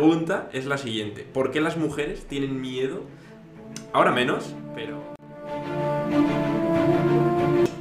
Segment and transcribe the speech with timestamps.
[0.00, 1.26] pregunta es la siguiente.
[1.30, 3.02] ¿Por qué las mujeres tienen miedo?
[3.92, 4.98] Ahora menos, pero...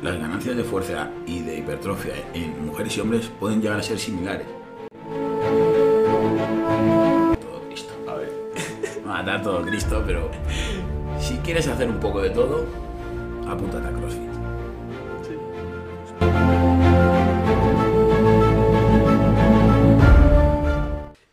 [0.03, 3.97] Las ganancias de fuerza y de hipertrofia en mujeres y hombres pueden llegar a ser
[3.99, 4.47] similares.
[7.39, 7.93] Todo Cristo.
[8.09, 8.33] A ver.
[9.25, 10.29] Dar todo Cristo, pero
[11.21, 12.65] si quieres hacer un poco de todo,
[13.47, 14.29] apúntate a CrossFit.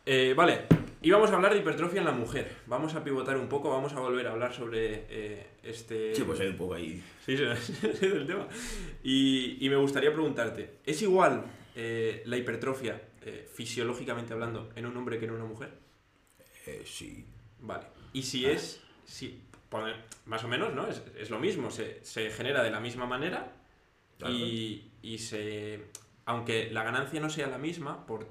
[0.09, 0.76] Eh, vale,
[1.07, 2.51] y vamos a hablar de hipertrofia en la mujer.
[2.67, 6.13] Vamos a pivotar un poco, vamos a volver a hablar sobre eh, este...
[6.13, 7.01] Sí, pues hay un poco ahí.
[7.25, 7.45] Sí, sí,
[7.87, 8.49] es el tema.
[9.05, 11.45] Y, y me gustaría preguntarte, ¿es igual
[11.77, 15.75] eh, la hipertrofia, eh, fisiológicamente hablando, en un hombre que en una mujer?
[16.67, 17.25] Eh, sí.
[17.61, 17.85] Vale.
[18.13, 19.45] Y si es, si,
[20.25, 20.89] más o menos, ¿no?
[20.89, 23.53] Es, es lo mismo, se, se genera de la misma manera
[24.19, 24.35] Claro.
[24.35, 25.85] y, y se...
[26.27, 28.29] Aunque la ganancia no sea la misma por,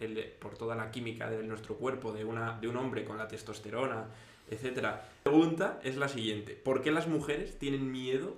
[0.00, 3.28] el- por toda la química de nuestro cuerpo, de, una, de un hombre con la
[3.28, 4.06] testosterona,
[4.50, 5.08] etcétera.
[5.24, 6.54] La pregunta es la siguiente.
[6.54, 8.36] ¿Por qué las mujeres tienen miedo?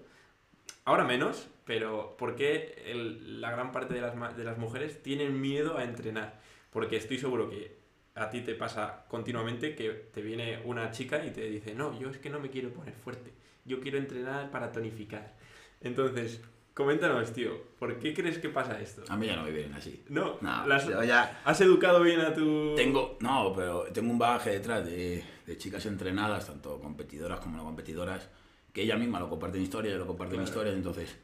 [0.84, 2.83] Ahora menos, pero ¿por qué
[3.22, 6.41] la gran parte de las, de las mujeres tienen miedo a entrenar?
[6.70, 7.77] Porque estoy seguro que
[8.14, 12.11] a ti te pasa continuamente que te viene una chica y te dice, no, yo
[12.11, 13.31] es que no me quiero poner fuerte,
[13.64, 15.34] yo quiero entrenar para tonificar.
[15.81, 16.41] Entonces,
[16.80, 19.02] coméntanos, tío, ¿por qué crees que pasa esto?
[19.08, 20.05] A mí ya no me vienen así.
[20.10, 22.74] No, No, las- ya ¿has educado bien a tu...?
[22.77, 27.64] tengo, no, pero tengo un bagaje detrás de, de chicas entrenadas, tanto competidoras como no
[27.64, 28.28] competidoras,
[28.74, 30.48] que ella misma lo comparten historias, yo lo comparten Claro.
[30.50, 31.16] historias, entonces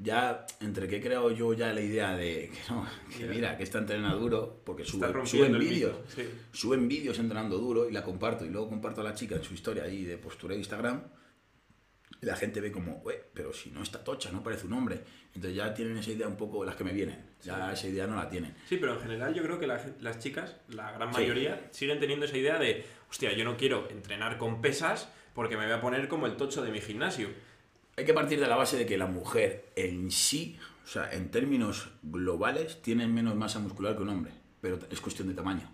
[0.00, 3.30] ya entre que he creado yo ya la idea de que no, que Ya.
[3.32, 6.22] mira, que esta entrena duro, porque sube, suben vídeos, sí.
[6.52, 9.54] suben vídeos entrenando duro y la comparto y luego comparto a la chica en su
[9.54, 11.02] historia ahí de postura de Instagram
[12.20, 15.00] y la gente ve como, "Ué, pero si no está tocha, no parece un hombre.
[15.34, 18.16] Entonces ya tienen esa idea un poco las que me vienen, ya esa idea no
[18.16, 18.54] la tienen.
[18.68, 21.20] Sí, pero en general yo creo que la las chicas, la gran Sí.
[21.20, 25.64] mayoría, siguen teniendo esa idea de, hostia, yo no quiero entrenar con pesas porque me
[25.64, 27.28] voy a poner como el tocho de mi gimnasio.
[27.96, 31.30] Hay que partir de la base de que la mujer en sí, o sea, en
[31.30, 35.70] términos globales, tiene menos masa muscular que un hombre, pero es cuestión de tamaño.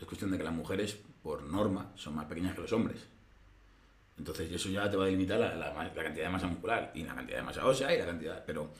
[0.00, 3.06] Es cuestión de que las mujeres, por norma, son más pequeñas que los hombres.
[4.20, 7.04] Entonces eso ya te va a delimitar la, la- la cantidad de masa muscular y
[7.04, 8.44] la cantidad de masa ósea y la cantidad...
[8.44, 8.70] Pero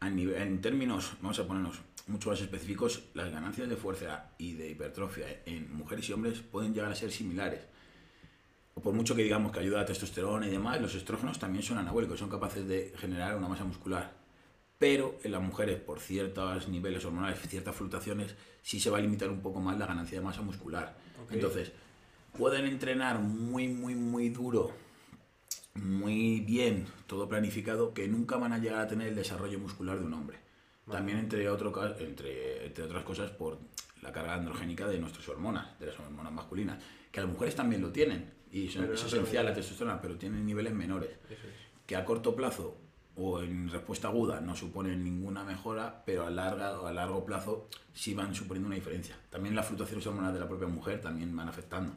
[0.00, 4.54] a nivel- en términos, vamos a ponernos mucho más específicos, las ganancias de fuerza y
[4.54, 7.60] de hipertrofia en mujeres y hombres pueden llegar a ser similares.
[8.74, 11.76] O por mucho que digamos que ayuda a testosterona y demás, los estrógenos también son
[11.76, 14.12] anabólicos, son capaces de generar una masa muscular.
[14.78, 19.28] Pero en las mujeres, por ciertos niveles hormonales, ciertas fluctuaciones, sí se va a limitar
[19.28, 20.96] un poco más la ganancia de masa muscular.
[21.22, 21.32] Ok.
[21.32, 21.72] Entonces,
[22.38, 24.70] pueden entrenar muy, muy, muy duro,
[25.74, 30.04] muy bien, todo planificado, que nunca van a llegar a tener el desarrollo muscular de
[30.04, 30.38] un hombre.
[30.86, 30.98] Vale.
[30.98, 33.58] También, entre, otro, entre, entre otras cosas, por
[34.02, 37.90] la carga androgénica de nuestras hormonas, de las hormonas masculinas, que las mujeres también lo
[37.90, 41.38] tienen, y son- es no esencial la testosterona, pero tienen niveles menores es.
[41.86, 42.78] que a corto plazo
[43.16, 48.14] o en respuesta aguda no suponen ninguna mejora, pero a, larga, a largo plazo sí
[48.14, 49.16] van suponiendo una diferencia.
[49.28, 51.94] También las fluctuaciones hormonales de la propia mujer también van afectando.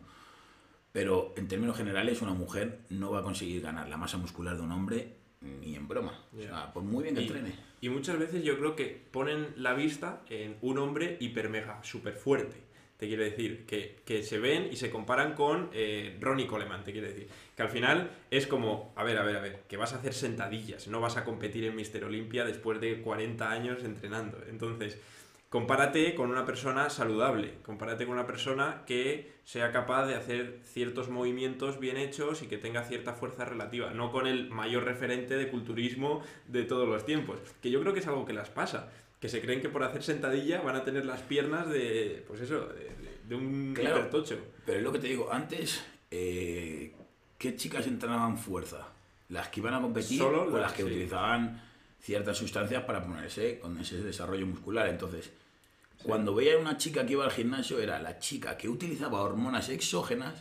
[0.92, 4.62] Pero en términos generales, una mujer no va a conseguir ganar la masa muscular de
[4.64, 6.20] un hombre ni en broma.
[6.38, 7.54] O sea, por muy bien que Y, entrene.
[7.82, 12.14] y muchas veces yo creo que ponen la vista en un hombre hiper mega, súper
[12.14, 12.58] fuerte.
[12.98, 16.92] Te quiero decir, que, que se ven y se comparan con eh, Ronnie Coleman, te
[16.92, 17.28] quiero decir.
[17.56, 20.14] Que al final es como, a ver, a ver, a ver, que vas a hacer
[20.14, 24.38] sentadillas, no vas a competir en Mister Olympia después de 40 años entrenando.
[24.48, 25.00] Entonces,
[25.52, 31.10] compárate con una persona saludable, compárate con una persona que sea capaz de hacer ciertos
[31.10, 35.50] movimientos bien hechos y que tenga cierta fuerza relativa, no con el mayor referente de
[35.50, 39.28] culturismo de todos los tiempos, que yo creo que es algo que las pasa, que
[39.28, 42.70] se creen que por hacer sentadilla van a tener las piernas de, pues eso,
[43.28, 43.98] de, un Claro.
[43.98, 44.38] hipertocho.
[44.66, 46.94] Pero es lo que te digo, antes, eh,
[47.38, 48.88] ¿qué chicas entrenaban fuerza?
[49.28, 50.88] ¿Las que iban a competir Solo o las- las que sí.
[50.90, 51.62] utilizaban
[52.00, 54.88] ciertas sustancias para ponerse con ese desarrollo muscular?
[54.88, 55.32] Entonces,
[56.04, 60.34] cuando veía una chica que iba al gimnasio, era la chica que utilizaba hormonas exógenas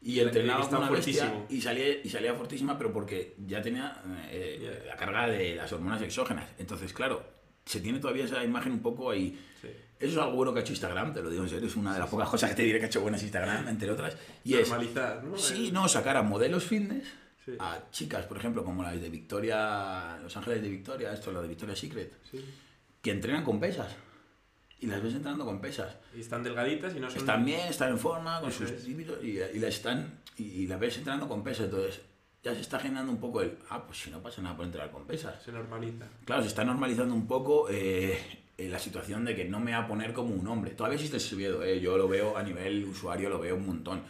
[0.00, 4.80] y entrenaba como una bestia y salía, y salía fortísima, pero porque ya tenía eh,
[4.84, 4.86] Ya.
[4.86, 6.48] la carga de las hormonas exógenas.
[6.58, 7.22] Entonces, claro,
[7.64, 9.38] se tiene todavía esa imagen un poco ahí.
[9.60, 9.68] Sí.
[10.00, 11.92] Eso es algo bueno que ha hecho Instagram, te lo digo en serio, es una
[11.92, 14.16] de las pocas cosas que te diré que ha hecho buenas Instagram, entre otras.
[14.44, 15.36] Y es, Normalizar, ¿no?
[15.36, 17.04] sí, no, sacar a modelos fitness,
[17.44, 17.54] Sí.
[17.58, 21.48] a chicas, por ejemplo, como las de Victoria, Los Ángeles de Victoria, esto, la de
[21.48, 22.44] Victoria Secret, sí.
[23.00, 23.96] que entrenan con pesas.
[24.80, 25.96] Y las ves entrenando con pesas.
[26.16, 27.18] Y están delgaditas y no son...
[27.18, 28.86] Están bien, están en forma, con sus es.
[28.86, 31.64] líbidos, y, y las están, y, y las ves entrenando con pesas.
[31.64, 32.00] Entonces,
[32.42, 34.90] ya se está generando un poco el, ah, pues si no pasa nada por entrenar
[34.92, 35.42] con pesas.
[35.42, 36.06] Se normaliza.
[36.24, 38.18] Claro, se está normalizando un poco eh,
[38.56, 40.70] en la situación de que no me va a poner como un hombre.
[40.72, 41.80] Todavía existe ese miedo, ¿eh?
[41.80, 44.02] yo lo veo a nivel usuario, lo veo un montón.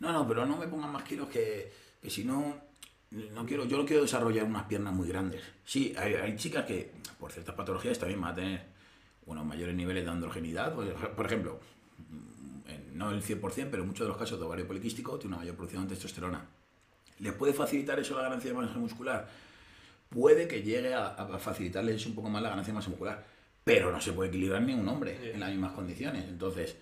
[0.00, 1.72] No, no, pero no me pongan más kilos que,
[2.02, 2.56] que si no,
[3.10, 5.42] no quiero, yo no quiero desarrollar unas piernas muy grandes.
[5.64, 8.69] Sí, hay, hay chicas que por ciertas patologías también van a tener
[9.30, 10.74] unos mayores niveles de androgenidad.
[10.74, 11.60] Por ejemplo,
[12.94, 15.56] no el 100%, pero en muchos de los casos de ovario poliquístico tiene una mayor
[15.56, 16.46] producción de testosterona.
[17.18, 19.28] ¿Le puede facilitar eso la ganancia de masa muscular?
[20.08, 23.24] Puede que llegue a, a facilitarles un poco más la ganancia de masa muscular,
[23.64, 26.24] pero no se puede equilibrar ni un hombre en las mismas condiciones.
[26.28, 26.76] Entonces,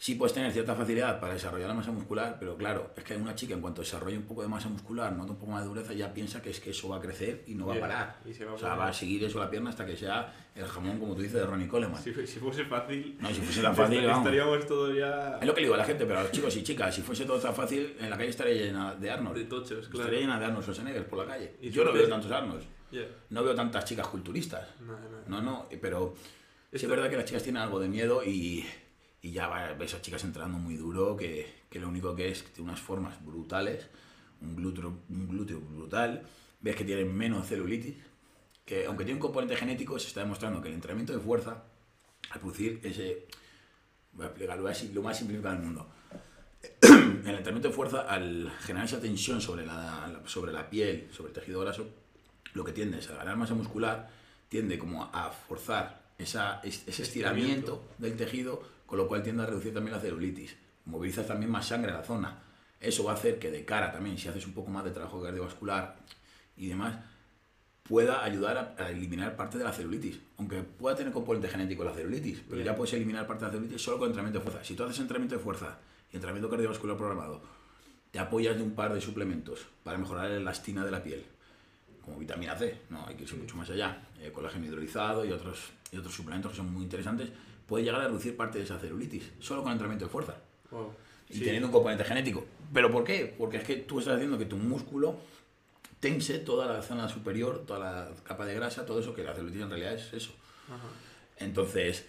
[0.00, 3.34] sí puedes tener cierta facilidad para desarrollar la masa muscular, pero claro, es que una
[3.34, 5.92] chica en cuanto desarrolle un poco de masa muscular, nota un poco más de dureza,
[5.92, 7.84] ya piensa que es que eso va a crecer y no va Yeah.
[7.84, 8.20] a parar.
[8.24, 10.32] Y se va a o sea, va a seguir eso la pierna hasta que sea
[10.54, 12.02] el jamón, como tú dices, de Ronnie Coleman.
[12.02, 13.18] Si, si fuese fácil.
[13.20, 14.18] No, si fuese tan fácil, vamos.
[14.26, 15.36] Estaríamos todos ya.
[15.38, 17.02] Es lo que le digo a la gente, pero a los chicos y chicas, si
[17.02, 19.36] fuese todo tan fácil, en la calle estaría llena de Arnold.
[19.36, 19.98] De tochos, claro.
[20.06, 21.56] Estaría llena de Arnold Schwarzenegger por la calle.
[21.60, 22.64] Y Yo no veo tantos Arnolds.
[22.90, 23.06] Yeah.
[23.28, 24.66] No veo tantas chicas culturistas.
[24.80, 24.94] No,
[25.28, 25.42] no.
[25.42, 26.14] No, no, pero
[26.72, 28.64] sí es verdad que las chicas tienen algo de miedo y,
[29.22, 32.42] y ya va- ves a chicas entrando muy duro que, que lo único que es
[32.42, 33.86] que tiene unas formas brutales,
[34.40, 36.22] un glúteo, un glúteo brutal,
[36.60, 37.96] ves que tienen menos celulitis,
[38.64, 41.62] que aunque tiene un componente genético, se está demostrando que el entrenamiento de fuerza,
[42.30, 43.26] al producir ese,
[44.12, 45.86] voy a explicarlo así, lo más simplificado del mundo,
[46.82, 51.34] el entrenamiento de fuerza, al generar esa tensión sobre la, sobre la piel, sobre el
[51.34, 51.88] tejido graso,
[52.54, 54.10] lo que tiende es a ganar masa muscular,
[54.48, 57.82] tiende como a forzar esa, es- ese estiramiento.
[57.98, 60.56] del tejido, con lo cual tiende a reducir también la celulitis.
[60.86, 62.42] Movilizas también más sangre a la zona.
[62.80, 65.22] Eso va a hacer que de cara también, si haces un poco más de trabajo
[65.22, 65.96] cardiovascular
[66.56, 66.96] y demás,
[67.84, 70.18] pueda ayudar a, eliminar parte de la celulitis.
[70.38, 72.66] Aunque pueda tener componente genético la celulitis, pero Bien.
[72.66, 74.64] ya puedes eliminar parte de la celulitis solo con entrenamiento de fuerza.
[74.64, 75.78] Si tú haces entrenamiento de fuerza
[76.10, 77.42] y entrenamiento cardiovascular programado,
[78.10, 81.24] te apoyas de un par de suplementos para mejorar la elastina de la piel,
[82.04, 85.70] como vitamina C, no hay que irse mucho más allá, eh, colágeno hidrolizado y otros,
[85.92, 87.28] y otros suplementos que son muy interesantes,
[87.70, 90.34] puede llegar a reducir parte de esa celulitis, solo con entrenamiento de fuerza
[90.72, 90.92] Wow.
[91.28, 91.44] y Sí.
[91.44, 92.44] teniendo un componente genético.
[92.74, 93.32] ¿Pero por qué?
[93.38, 95.16] Porque es que tú estás haciendo que tu músculo
[96.00, 99.62] tense toda la zona superior, toda la capa de grasa, todo eso, que la celulitis
[99.62, 100.32] en realidad es eso.
[100.66, 100.88] Ajá.
[101.36, 102.06] Entonces,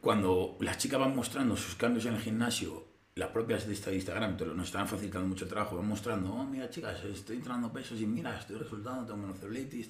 [0.00, 2.84] cuando las chicas van mostrando sus cambios en el gimnasio,
[3.16, 6.32] las propias de esta Instagram te lo- nos están facilitando mucho el trabajo, van mostrando,
[6.32, 9.88] oh, mira chicas, estoy entrenando pesos y mira, estoy resultando, tengo menos celulitis,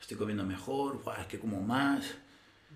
[0.00, 2.14] estoy comiendo mejor, "Buah, es que como más.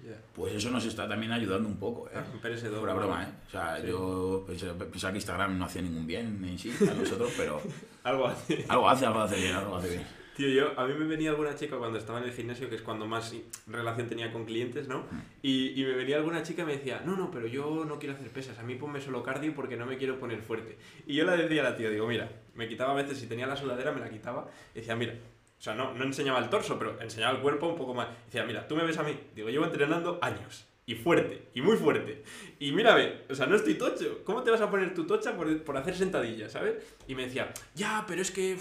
[0.04, 0.16] Yeah.
[0.34, 2.16] Pues eso nos está también ayudando un poco, ¿eh?
[2.16, 2.94] A romper ese Fuera dogma.
[2.94, 3.28] broma, ¿eh?
[3.46, 3.88] O sea, Sí.
[3.88, 7.60] yo pensaba, que Instagram no hacía ningún bien en sí a nosotros, pero
[8.04, 8.64] Algo así.
[8.68, 10.06] algo hace, algo hace bien, algo hace bien.
[10.36, 12.82] Tío, yo, a mí me venía alguna chica cuando estaba en el gimnasio, que es
[12.82, 13.34] cuando más
[13.66, 15.02] relación tenía con clientes, ¿no?
[15.42, 18.14] Y, y me venía alguna chica y me decía, no, no, pero yo no quiero
[18.14, 20.78] hacer pesas, a mí ponme solo cardio porque no me quiero poner fuerte.
[21.08, 23.48] Y yo le decía a la tía, digo, mira, me quitaba a veces, si tenía
[23.48, 25.14] la sudadera, me la quitaba, y decía, mira,
[25.58, 28.08] o sea, no, no enseñaba el torso, pero enseñaba el cuerpo un poco más.
[28.26, 30.66] Decía, mira, tú me ves a mí, digo, llevo entrenando años.
[30.86, 32.22] Y fuerte, y muy fuerte.
[32.58, 34.22] Y mírame, o sea, no estoy tocho.
[34.24, 36.76] ¿Cómo te vas a poner tu tocha por, por hacer sentadillas, ¿sabes?
[37.06, 38.56] Y me decía, ya, pero es que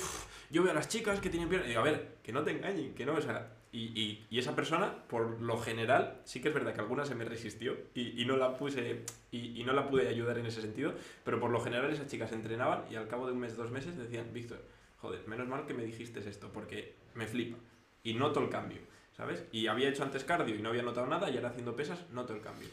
[0.50, 1.68] yo veo a las chicas que tienen piernas.
[1.68, 3.54] Y digo, a ver, que no te engañen, que no, o sea.
[3.72, 7.16] Y, y, y esa persona, por lo general, sí que es verdad que alguna se
[7.16, 10.94] me resistió y, y no la puse y no la pude ayudar en ese sentido,
[11.24, 13.98] pero por lo general esas chicas entrenaban y al cabo de un mes, dos meses
[13.98, 14.62] decían, Víctor,
[15.08, 17.58] joder, menos mal que me dijiste esto, porque me flipa.
[18.04, 18.80] Y noto el cambio,
[19.16, 19.46] ¿sabes?
[19.52, 22.34] Y había hecho antes cardio y no había notado nada y ahora haciendo pesas noto
[22.34, 22.68] el cambio.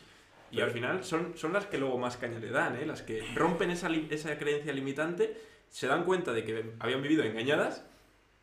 [0.51, 2.87] Y al final son, son las que luego más caña le dan, ¿eh?
[2.87, 5.37] Las que rompen esa, esa creencia limitante,
[5.69, 7.85] se dan cuenta de que habían vivido engañadas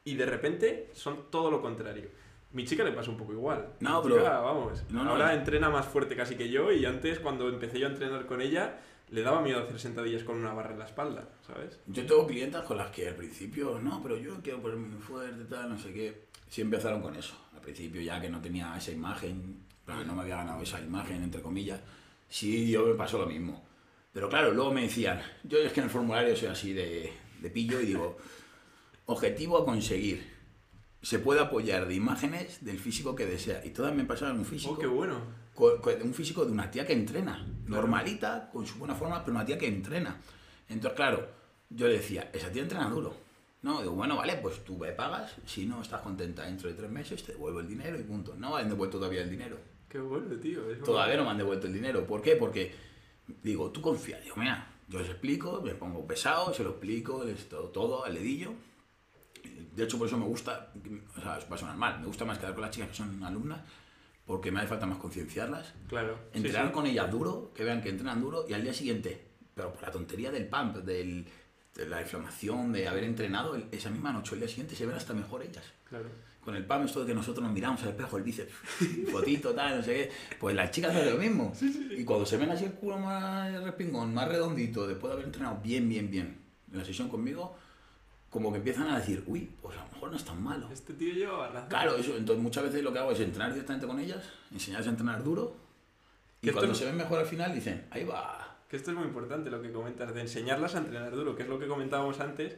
[0.03, 2.09] y de repente son todo lo contrario.
[2.53, 3.67] Mi chica le pasa un poco igual.
[3.79, 6.71] No, Mi pero- chica, vamos, no, no, ahora es- entrena más fuerte casi que yo
[6.71, 8.77] y antes cuando empecé yo a entrenar con ella
[9.11, 11.77] le daba miedo hacer sentadillas con una barra en la espalda, ¿sabes?
[11.87, 15.43] Yo tengo clientas con las que al principio, no, pero yo quiero ponerme muy fuerte,
[15.45, 16.27] tal, no sé qué.
[16.49, 17.35] Sí empezaron con eso.
[17.53, 21.41] Al principio ya que no tenía esa imagen, no me había ganado esa imagen, entre
[21.41, 21.81] comillas,
[22.29, 23.65] sí, yo me pasó lo mismo.
[24.13, 27.49] Pero claro, luego me decían, yo es que en el formulario soy así de, de
[27.49, 28.17] pillo y digo,
[29.07, 30.40] objetivo a conseguir.
[31.01, 33.65] Se puede apoyar de imágenes del físico que desea.
[33.65, 35.19] Y todas me pasaban un físico Oh, qué bueno.
[36.03, 39.57] un físico de una tía que entrena, normalita, con su buena forma, pero una tía
[39.57, 40.19] que entrena.
[40.69, 41.27] Entonces, claro,
[41.69, 43.15] yo le decía, esa tía entrena duro.
[43.63, 46.89] No, digo, bueno, vale, pues tú me pagas, si no estás contenta dentro de tres
[46.89, 48.35] meses, te devuelvo el dinero y punto.
[48.35, 49.57] No me han devuelto todavía el dinero.
[49.87, 50.61] Qué bueno, tío.
[50.83, 51.25] Todavía no bueno.
[51.25, 52.05] me han devuelto el dinero.
[52.07, 52.35] ¿Por qué?
[52.35, 52.73] Porque,
[53.43, 54.23] digo, tú confías.
[54.23, 58.15] Digo, mira, yo les explico, me pongo pesado, se lo explico, les todo, todo al
[58.15, 58.53] dedillo.
[59.75, 60.71] De hecho, por eso me gusta,
[61.17, 63.23] o sea, va a sonar mal, me gusta más quedar con las chicas que son
[63.23, 63.61] alumnas,
[64.25, 65.73] porque me hace falta más concienciarlas.
[65.87, 66.17] Claro.
[66.31, 66.73] sí, Entrenar sí.
[66.73, 69.91] con ellas duro, que vean que entrenan duro y al día siguiente, pero por la
[69.91, 71.25] tontería del pump, del
[71.75, 74.95] de la inflamación, de haber entrenado, el- esa misma noche el día siguiente se ven
[74.95, 75.63] hasta mejor ellas.
[75.87, 76.05] Claro.
[76.43, 78.51] Con el PAM, esto de que nosotros nos miramos al espejo, el bíceps,
[79.11, 80.11] fotito, tal, no sé qué.
[80.39, 81.53] Pues las chicas hacen lo mismo.
[81.97, 85.59] Y cuando se ven así el culo más respingón, más redondito, después de haber entrenado
[85.63, 87.55] bien, bien, bien en la sesión conmigo,
[88.31, 90.69] como que empiezan a decir, uy, pues a lo mejor no es tan malo.
[90.71, 91.69] Este tío lleva razón.
[91.69, 92.15] Claro, eso.
[92.15, 95.53] Entonces muchas veces lo que hago es entrenar directamente con ellas, enseñarles a entrenar duro.
[96.41, 98.57] Y Que cuando se ven mejor al final dicen, ahí va.
[98.69, 101.49] Que esto es muy importante lo que comentas, de enseñarlas a entrenar duro, que es
[101.49, 102.55] lo que comentábamos antes,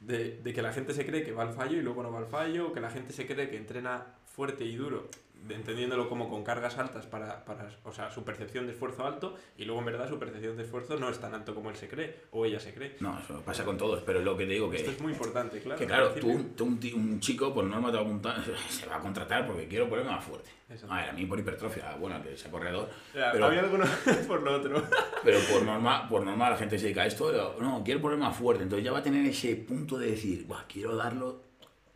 [0.00, 2.18] de, de que la gente se cree que va al fallo y luego no va
[2.18, 5.10] al fallo, o que la gente se cree que entrena fuerte y duro,
[5.48, 9.64] entendiéndolo como con cargas altas para, para, o sea, su percepción de esfuerzo alto, y
[9.64, 12.16] luego en verdad su percepción de esfuerzo no es tan alto como él se cree,
[12.32, 12.96] o ella se cree.
[13.00, 14.76] No, eso pasa con todos, pero es lo que te digo que...
[14.78, 15.78] Esto es muy importante, claro.
[15.78, 18.86] Que claro, tú, tú un, ti- un chico por norma te va a apuntar- se
[18.86, 20.50] va a contratar porque quiero ponerme más fuerte.
[20.88, 23.84] A ver, a mí por hipertrofia, bueno, que sea corredor, Ya, pero, Había alguno
[24.28, 24.82] por lo otro.
[25.24, 28.36] pero por norma, por norma la gente se dedica a esto, no, quiero ponerme más
[28.36, 31.42] fuerte, entonces ya va a tener ese punto de decir, "Buah, quiero darlo,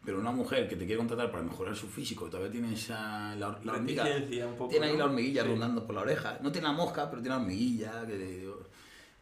[0.05, 3.59] pero una mujer que te quiere contratar para mejorar su físico, todavía tiene esa, la,
[3.65, 4.05] la hormiga,
[4.57, 4.99] poco, tiene ahí ¿no?
[4.99, 5.49] la hormiguilla Sí.
[5.49, 8.49] rondando por la oreja, no tiene la mosca, pero tiene la hormiguilla, que-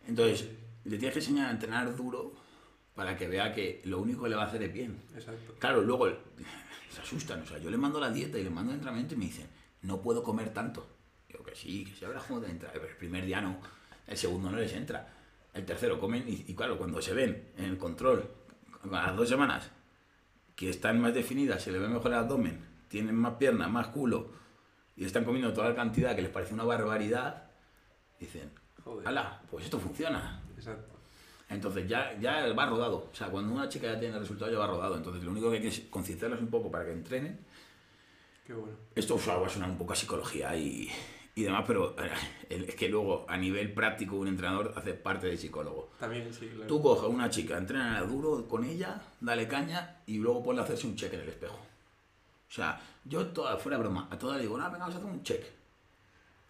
[0.08, 0.48] entonces
[0.84, 2.32] le tienes que enseñar a entrenar duro
[2.94, 5.00] para que vea que lo único que le va a hacer es bien.
[5.14, 5.54] Exacto.
[5.58, 6.08] Claro, luego
[6.90, 7.40] se asustan.
[7.42, 9.46] O sea, yo les mando la dieta y les mando el entrenamiento y me dicen,
[9.82, 10.86] no puedo comer tanto.
[11.28, 12.70] Digo que sí, que sí, ahora cómo te entra.
[12.72, 13.58] Pero el primer día no,
[14.06, 15.08] el segundo no les entra.
[15.54, 18.24] El tercero comen y, y claro, cuando se ven en el control,
[18.82, 19.70] a las dos semanas,
[20.56, 24.30] que están más definidas, se les ve mejor el abdomen, tienen más piernas, más culo,
[24.96, 27.50] y están comiendo toda la cantidad que les parece una barbaridad,
[28.20, 28.50] dicen,
[28.84, 29.08] Joder.
[29.08, 30.42] hala, pues esto funciona.
[30.56, 30.92] Exacto.
[31.48, 33.08] Entonces ya, ya va rodado.
[33.12, 34.96] O sea, cuando una chica ya tiene el resultado, ya va rodado.
[34.96, 37.38] Entonces lo único que hay que es concienciarlas un poco para que entrenen.
[38.46, 38.76] Qué bueno.
[38.94, 40.90] Esto o sea, va a sonar un poco a psicología y,
[41.34, 42.10] y demás, pero eh,
[42.50, 45.90] es que luego a nivel práctico un entrenador hace parte del psicólogo.
[45.98, 46.66] También, sí, claro.
[46.66, 50.64] Tú coges a una chica, entrena duro con ella, dale caña y luego ponle a
[50.64, 51.56] hacerse un check en el espejo.
[51.56, 54.98] O sea, yo toda, fuera de broma, a todas le digo, no, venga, vamos a
[54.98, 55.42] hacer un check.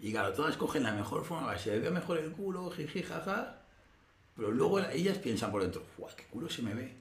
[0.00, 3.60] Y claro, todas cogen la mejor forma, se ve mejor el culo, jiji, jaja.
[4.34, 6.96] Pero luego ellas piensan por dentro, ¡guau, qué culo se me ve!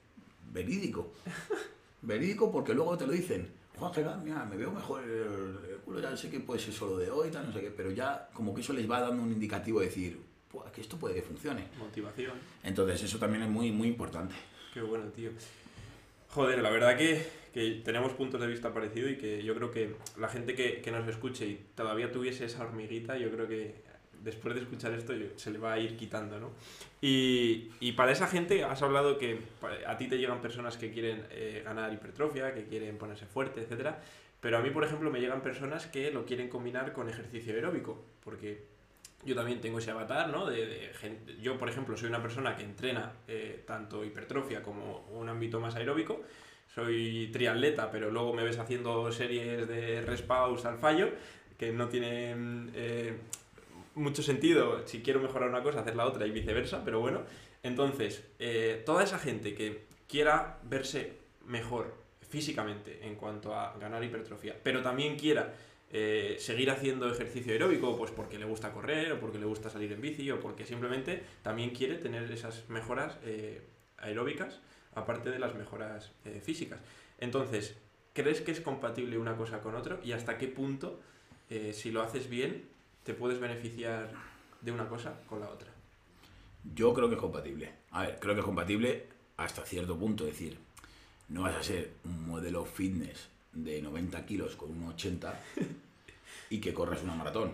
[0.51, 1.13] Verídico.
[2.03, 3.60] Verídico porque luego te lo dicen.
[3.89, 7.31] Gerard, mira, me veo mejor el, culo, ya sé que puede ser solo de hoy,
[7.31, 9.87] tal, no sé qué, pero ya como que eso les va dando un indicativo de
[9.87, 10.19] decir,
[10.51, 11.67] "Buah, que esto puede que funcione.
[11.79, 12.33] Motivación.
[12.63, 14.35] Entonces eso también es muy, muy importante.
[14.73, 15.31] Qué bueno, tío.
[16.29, 19.95] Joder, la verdad que, que tenemos puntos de vista parecidos y que yo creo que
[20.17, 23.90] la gente que, que nos escuche y todavía tuviese esa hormiguita, yo creo que
[24.23, 26.51] después de escuchar esto se le va a ir quitando, ¿no?
[27.01, 29.39] Y, y para esa gente has hablado que
[29.87, 34.01] a ti te llegan personas que quieren eh, ganar hipertrofia, que quieren ponerse fuerte, etcétera,
[34.41, 38.03] pero a mí, por ejemplo, me llegan personas que lo quieren combinar con ejercicio aeróbico,
[38.23, 38.65] porque
[39.23, 40.47] yo también tengo ese avatar, ¿no?
[40.47, 40.91] De,
[41.39, 45.75] yo, por ejemplo, soy una persona que entrena eh, tanto hipertrofia como un ámbito más
[45.75, 46.23] aeróbico.
[46.73, 51.09] Soy triatleta, pero luego me ves haciendo series de respaws al fallo,
[51.59, 53.17] que no tienen eh,
[53.95, 57.21] mucho sentido si quiero mejorar una cosa, hacer la otra y viceversa, pero bueno.
[57.63, 61.13] Entonces, eh, toda esa gente que quiera verse
[61.45, 61.93] mejor
[62.27, 65.53] físicamente en cuanto a ganar hipertrofia, pero también quiera
[65.91, 69.91] eh, seguir haciendo ejercicio aeróbico, pues porque le gusta correr, o porque le gusta salir
[69.91, 73.61] en bici, o porque simplemente también quiere tener esas mejoras eh,
[73.97, 74.59] aeróbicas,
[74.95, 76.11] aparte de las mejoras
[76.43, 76.79] físicas.
[77.19, 77.77] Entonces,
[78.13, 79.99] ¿crees que es compatible una cosa con otra?
[80.03, 80.99] ¿Y hasta qué punto,
[81.71, 82.65] si lo haces bien,
[83.03, 84.11] te puedes beneficiar
[84.61, 85.67] de una cosa con la otra?
[86.75, 87.71] Yo creo que es compatible.
[87.91, 89.05] A ver, creo que es compatible
[89.37, 90.25] hasta cierto punto.
[90.27, 90.57] Es decir,
[91.29, 95.39] no vas a ser un modelo fitness de 90 kilos con un 80
[96.49, 97.51] y que corras una maratón.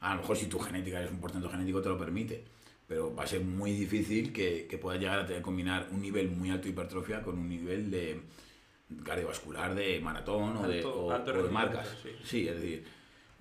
[0.00, 2.42] A lo mejor si tu genética eres un porcentaje genético te lo permite,
[2.88, 6.30] pero va a ser muy difícil que, que puedas llegar a tener, combinar un nivel
[6.30, 8.20] muy alto de hipertrofia con un nivel de
[9.04, 11.88] cardiovascular de maratón o de, Alto- o- alto o de marcas.
[12.02, 12.10] sí.
[12.24, 12.84] Sí, es decir,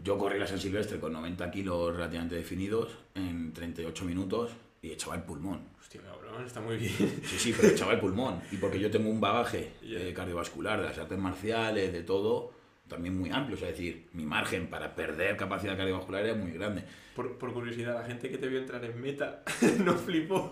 [0.02, 4.52] yo corrí la San Silvestre con 90 kilos relativamente definidos en 38 minutos
[4.82, 5.62] y echaba el pulmón.
[5.80, 6.94] Hostia, cabrón, está muy bien.
[7.26, 8.42] Sí, sí, pero echaba el pulmón.
[8.52, 12.52] Y porque yo tengo un bagaje eh, cardiovascular de las artes marciales, de todo,
[12.90, 13.56] también muy amplio.
[13.56, 16.84] O sea, es decir, mi margen para perder capacidad cardiovascular era muy grande.
[17.16, 19.44] Por, por curiosidad, la gente que te vio entrar en meta
[19.84, 20.50] no flipó.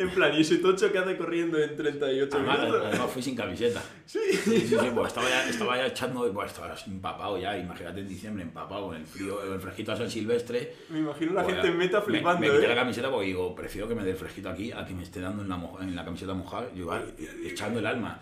[0.00, 2.82] en plan, ¿y ese tocho que hace corriendo en 38 Además, minutos?
[2.86, 3.82] además fui sin camiseta.
[4.04, 4.18] Sí.
[4.32, 8.08] Sí, sí, sí, pues estaba ya, estaba ya echando, pues estaba empapado ya, imagínate en
[8.08, 10.74] diciembre, empapado con el frío, el fresquito a San Silvestre.
[10.88, 12.68] Me imagino la Pues, gente en meta me- flipando, Me, quité ¿eh?
[12.68, 15.20] la camiseta porque digo, prefiero que me dé el fresquito aquí a que me esté
[15.20, 16.66] dando en la, moja- en la camiseta mojada.
[16.74, 17.02] Yo iba
[17.44, 18.20] echando el alma.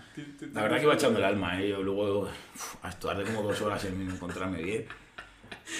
[0.53, 1.69] La verdad que iba echando el alma, ¿eh?
[1.71, 2.23] Yo luego,
[2.55, 2.91] uf, a
[3.25, 4.85] tardé como dos horas en encontrarme bien.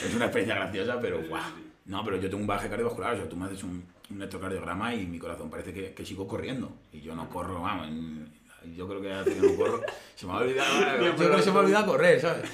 [0.05, 1.43] Es una experiencia graciosa, pero guau.
[1.87, 4.95] No, pero yo tengo un baje cardiovascular, o sea, tú me haces un, un electrocardiograma
[4.95, 6.73] y mi corazón parece que, que sigo corriendo.
[6.93, 7.89] Y yo no corro, vamos,
[8.75, 9.83] yo creo que hace que no corro.
[10.15, 12.49] Se me ha olvidado, yo creo que se me ha olvidado correr, ¿sabes?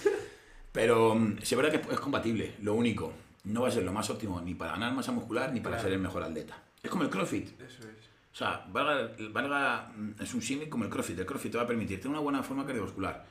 [0.73, 2.55] Pero mm, sí es verdad que es compatible.
[2.63, 3.13] Lo único,
[3.45, 5.89] no va a ser lo más óptimo ni para ganar masa muscular ni para Claro.
[5.89, 6.57] ser el mejor atleta.
[6.83, 7.49] Es como el CrossFit.
[7.61, 8.09] Eso es.
[8.33, 11.19] O sea, valga, valga- mm, es un símil como el CrossFit.
[11.19, 13.27] El CrossFit te va a permitir tener una buena forma cardiovascular,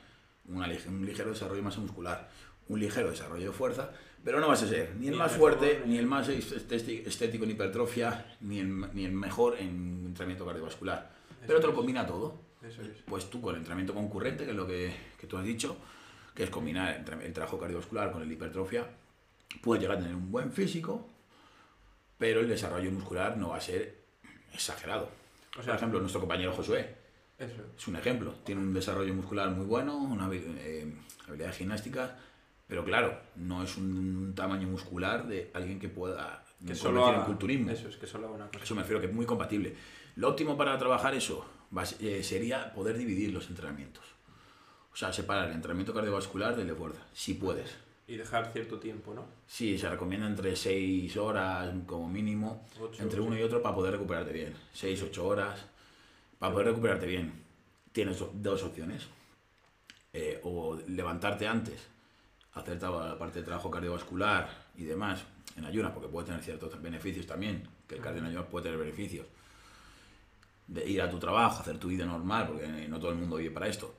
[0.52, 2.28] una un ligero desarrollo de masa muscular,
[2.68, 3.90] un ligero desarrollo de fuerza,
[4.24, 7.06] pero no vas a ser ni el Ni más mejor, fuerte, ni- el más estéti-
[7.06, 11.10] estético en hipertrofia, ni el, ni el mejor en entrenamiento cardiovascular.
[11.46, 12.38] Pero te lo combina todo.
[12.62, 12.88] Eso es.
[13.06, 15.76] Pues tú con el entrenamiento concurrente, que es lo que, que tú has dicho,
[16.34, 18.86] que es combinar el, el trabajo cardiovascular con el hipertrofia,
[19.62, 21.08] puedes llegar a tener un buen físico,
[22.18, 23.96] pero el desarrollo muscular no va a ser
[24.52, 25.08] exagerado.
[25.58, 26.94] O sea, Por ejemplo, nuestro compañero Josué
[27.40, 27.62] Eso.
[27.76, 28.34] es un ejemplo.
[28.44, 30.92] Tiene un desarrollo muscular muy bueno, una eh,
[31.26, 32.16] habilidad gimnástica,
[32.68, 37.24] pero claro, no es un tamaño muscular de alguien que pueda Que solo en haga,
[37.24, 37.70] culturismo.
[37.70, 38.62] Eso es, que solo una cosa.
[38.62, 39.74] Eso me refiero que es muy compatible.
[40.16, 41.44] Lo óptimo para trabajar eso
[41.76, 44.04] va eh, sería poder dividir los entrenamientos.
[44.92, 47.74] O sea, separar el entrenamiento cardiovascular del de fuerza, si puedes.
[48.06, 49.24] Y dejar cierto tiempo, ¿no?
[49.46, 53.26] Sí, se recomienda entre 6 horas como mínimo, Ocho, entre sí.
[53.26, 54.52] uno y otro para poder recuperarte bien.
[54.72, 55.66] 6, 8 horas
[56.40, 57.32] para poder recuperarte bien.
[57.92, 59.06] Tienes do- dos opciones.
[60.12, 61.86] Eh, o levantarte antes,
[62.54, 65.22] hacer toda la parte de trabajo cardiovascular y demás
[65.56, 68.78] en ayunas, porque puede tener ciertos beneficios también, que el cardio en ayunas puede tener
[68.80, 69.26] beneficios.
[70.66, 73.52] De ir a tu trabajo, hacer tu vida normal, porque no todo el mundo vive
[73.52, 73.94] para esto.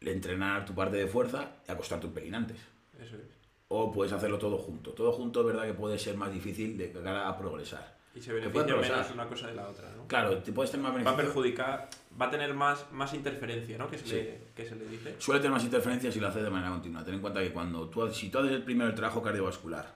[0.00, 2.56] Entrenar tu parte de fuerza y acostarte un pelín antes
[2.98, 3.22] Eso es.
[3.68, 4.92] o puedes hacerlo todo junto.
[4.92, 7.98] Todo junto es verdad que puede ser más difícil de cara a progresar.
[8.14, 10.06] Y se beneficia menos una cosa de la otra, ¿no?
[10.08, 11.88] Claro, te puedes tener más Va a perjudicar,
[12.20, 13.88] va a tener más, más interferencia, ¿no?
[13.88, 14.14] Que se, Sí.
[14.14, 15.14] le, que se le dice.
[15.20, 17.04] Suele tener más interferencias si lo haces de manera continua.
[17.04, 19.94] Ten en cuenta que cuando tú, si tú haces el primero el trabajo cardiovascular,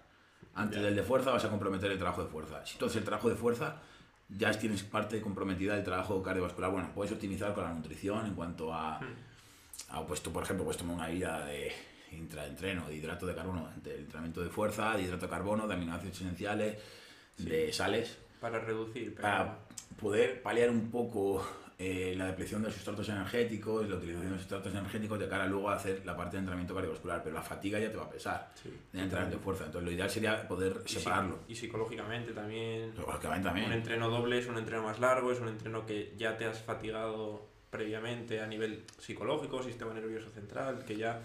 [0.54, 0.84] antes Ya.
[0.86, 2.64] del de fuerza vas a comprometer el trabajo de fuerza.
[2.64, 3.78] Si tú haces el trabajo de fuerza,
[4.28, 6.70] ya tienes parte comprometida del trabajo cardiovascular.
[6.70, 9.00] Bueno, puedes optimizar con la nutrición en cuanto a,
[9.88, 11.72] a pues tú, por ejemplo, puedes tomar una guía de
[12.12, 16.20] intraentreno, de hidrato de carbono, de entrenamiento de fuerza, de hidrato de carbono, de aminoácidos
[16.20, 16.78] esenciales,
[17.38, 18.18] de sales.
[18.40, 19.14] Para reducir.
[19.14, 19.22] Pero...
[19.22, 19.58] para
[20.00, 21.46] poder paliar un poco
[21.78, 25.74] eh, la depleción de sustratos energéticos, la utilización de sustratos energéticos de cara luego a
[25.76, 28.70] hacer la parte de entrenamiento cardiovascular, pero la fatiga ya te va a pesar Sí.
[28.92, 29.64] de entrenamiento de fuerza.
[29.66, 31.38] Entonces lo ideal sería poder Y sí- separarlo.
[31.48, 32.94] Y psicológicamente también.
[32.96, 33.72] Lógicamente Un también.
[33.72, 37.46] entreno doble es un entreno más largo, es un entreno que ya te has fatigado
[37.70, 41.20] previamente a nivel psicológico, sistema nervioso central, que ya...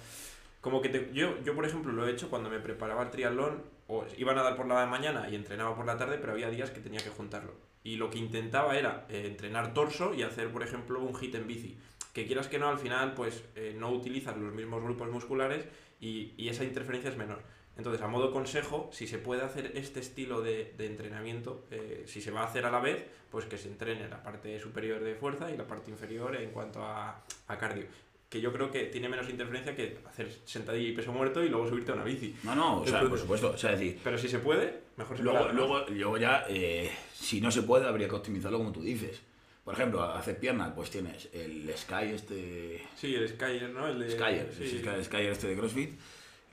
[0.62, 3.62] Como que te- yo, yo, por ejemplo, lo he hecho cuando me preparaba el triatlón,
[3.90, 6.70] o iba a nadar por la mañana y entrenaba por la tarde, pero había días
[6.70, 7.54] que tenía que juntarlo.
[7.84, 11.48] Y lo que intentaba era eh, entrenar torso y hacer, por ejemplo, un hit en
[11.48, 11.78] bici.
[12.14, 15.66] Que quieras que no, al final, pues eh, no utilizas los mismos grupos musculares
[16.00, 17.42] y, y esa interferencia es menor.
[17.78, 22.22] Entonces, a modo consejo, si se puede hacer este estilo de, de entrenamiento, eh, si
[22.22, 25.16] se va a hacer a la vez, pues que se entrene la parte superior de
[25.16, 27.86] fuerza y la parte inferior en cuanto a, a cardio.
[28.30, 31.68] Que yo creo que tiene menos interferencia que hacer sentadilla y peso muerto y luego
[31.68, 32.36] subirte a una bici.
[32.44, 33.50] No, no, o sea, por supuesto.
[33.52, 36.46] O sea, es decir, Pero si se puede, mejor se luego, puede, luego, luego ya,
[36.48, 39.20] eh, si no se puede, habría que optimizarlo como tú dices.
[39.66, 43.88] Por ejemplo, hacer piernas, pues tienes el Sky este Sí, el Skyer, ¿no?
[43.88, 44.64] El de, Skyer, sí.
[44.64, 46.00] el Sky- Skyer este de CrossFit,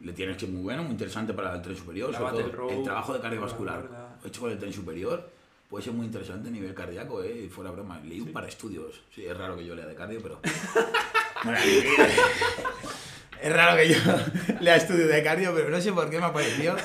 [0.00, 2.70] le tienes que muy bueno, muy interesante para el tren superior, La sobre todo row,
[2.70, 5.30] el trabajo de la cardiovascular hecho con el tren superior
[5.68, 8.00] puede ser muy interesante a nivel cardíaco, eh, fuera broma.
[8.00, 8.32] Leí un Sí.
[8.32, 10.40] par de estudios, sí, es raro que yo lea de cardio, pero...
[13.42, 13.96] es raro que yo
[14.60, 16.76] lea estudios de cardio, pero no sé por qué me apareció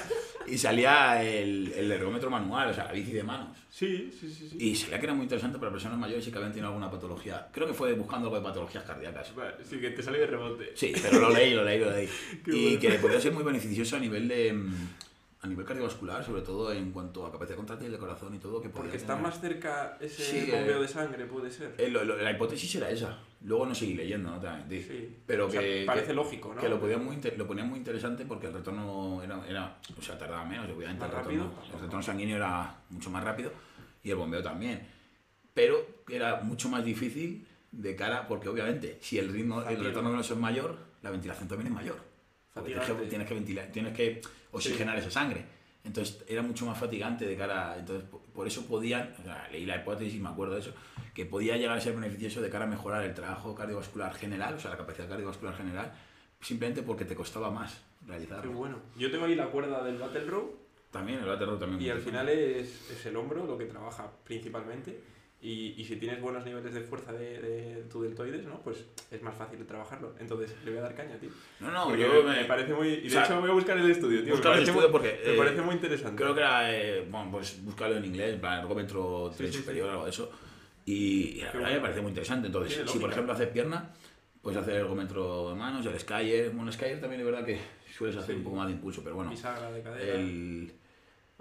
[0.48, 3.58] y salía el, el ergómetro manual, o sea, la bici de manos.
[3.70, 4.50] Sí, sí, sí.
[4.50, 4.58] sí.
[4.60, 7.48] Y salía que era muy interesante para personas mayores y que habían tenido alguna patología.
[7.54, 9.34] Creo que fue buscando algo de patologías cardíacas.
[9.34, 10.72] Vale, sí, que te sale de rebote.
[10.76, 12.10] Sí, pero lo leí, lo leí, lo leí.
[12.44, 12.80] Qué y bueno.
[12.82, 14.88] que podría ser muy beneficioso a nivel de mm,
[15.44, 18.62] a nivel cardiovascular, sobre todo en cuanto a capacidad contráctil del corazón y todo.
[18.62, 19.24] Que Porque está tener.
[19.24, 21.76] más cerca ese Sí, bombeo eh, de sangre, puede ser.
[21.78, 23.18] Eh, lo- lo- la hipótesis era esa.
[23.44, 24.82] Luego no seguí leyendo, no te.
[24.84, 25.18] Sí.
[25.26, 26.62] Pero O sea, que, parece que- lógico, ¿no?
[26.62, 30.18] que lo, podía muy lo ponía muy interesante porque el retorno era, era o sea,
[30.18, 31.00] tardaba menos, obviamente.
[31.06, 33.52] ¿Más el, retorno, el retorno sanguíneo era mucho más rápido
[34.04, 34.82] y el bombeo también.
[35.54, 40.36] Pero era mucho más difícil de cara, porque obviamente, si el ritmo, el retorno venoso
[40.36, 41.98] es mayor, la ventilación también es mayor.
[42.66, 45.46] Tienes que, tienes que ventilar, tienes que oxigenar esa sangre.
[45.84, 47.76] Entonces era mucho más fatigante de cara.
[47.78, 50.74] Entonces, po- por eso podían, o sea, leí la hipótesis y me acuerdo de eso,
[51.14, 54.60] que podía llegar a ser beneficioso de cara a mejorar el trabajo cardiovascular general, o
[54.60, 55.92] sea, la capacidad cardiovascular general,
[56.40, 58.52] simplemente porque te costaba más Qué realizarlo.
[58.54, 58.78] bueno.
[58.98, 60.56] Yo tengo ahí la cuerda del Battle Row
[60.92, 61.82] También el lateral también.
[61.82, 65.00] y al final es, es el hombro lo que trabaja principalmente.
[65.44, 68.62] Y, y si tienes buenos niveles de fuerza de, de tu deltoides, ¿no?
[68.62, 70.14] Pues es más fácil de trabajarlo.
[70.20, 71.32] Entonces, le voy a dar caña, tío.
[71.60, 72.90] No, no, Porque yo me, parece muy...
[72.90, 74.26] Y de o sea, hecho voy a buscar el estudio, tío.
[74.26, 76.22] Me buscar el parece, estudio muy, porque, me eh, parece muy interesante.
[76.22, 79.56] Creo que era, eh, bueno, pues buscarlo en inglés, en plan, ergómetro Sí, 3 sí,
[79.56, 79.62] sí.
[79.64, 80.32] superior o algo de eso.
[80.86, 81.70] Y, y bueno.
[81.70, 82.46] me parece muy interesante.
[82.46, 83.90] Entonces, si por ejemplo haces pierna,
[84.44, 86.52] puedes hacer ergómetro de manos, el Skyer.
[86.52, 87.58] Bueno, el Skyer también es verdad que
[87.98, 89.32] sueles hacer un poco más de impulso, pero bueno.
[89.32, 90.14] Bisagra de cadera.
[90.14, 90.72] El,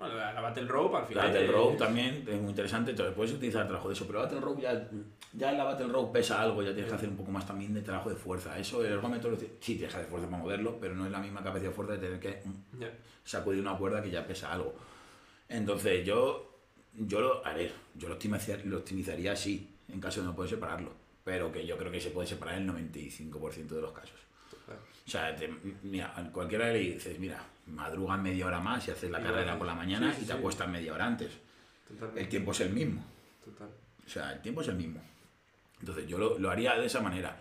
[0.01, 1.27] Bueno, la, la Battle Rope al la final.
[1.29, 4.25] Battle es- Rope también es muy interesante, entonces puedes utilizar trabajo de eso, pero la
[4.25, 4.89] Battle Rope ya,
[5.35, 7.83] ya la Battle Rope pesa algo, ya tienes que hacer un poco más también de
[7.83, 8.59] trabajo de fuerza.
[8.59, 11.45] Eso, el ergómetro, sí tienes que hacer fuerza para moverlo, pero no es la misma
[11.45, 12.83] capacidad de fuerza de tener que mm,
[13.25, 14.75] sacudir una cuerda que ya pesa algo.
[15.49, 16.59] Entonces yo,
[16.97, 20.93] yo lo haré, yo lo optimizaría, lo optimizaría así, en caso de no poder separarlo,
[21.25, 24.19] pero que yo creo que se puede separar el 95% de los casos.
[25.07, 29.21] O sea, te- mira, cualquiera le dices, mira, madruga media hora más y haces la
[29.21, 31.33] Y carrera por la mañana sí, y te acuestas media hora antes.
[32.17, 33.05] El tiempo es el mismo.
[33.45, 33.69] Total.
[34.07, 35.01] O sea, el tiempo es el mismo.
[35.81, 37.37] Entonces yo lo, lo haría de esa manera.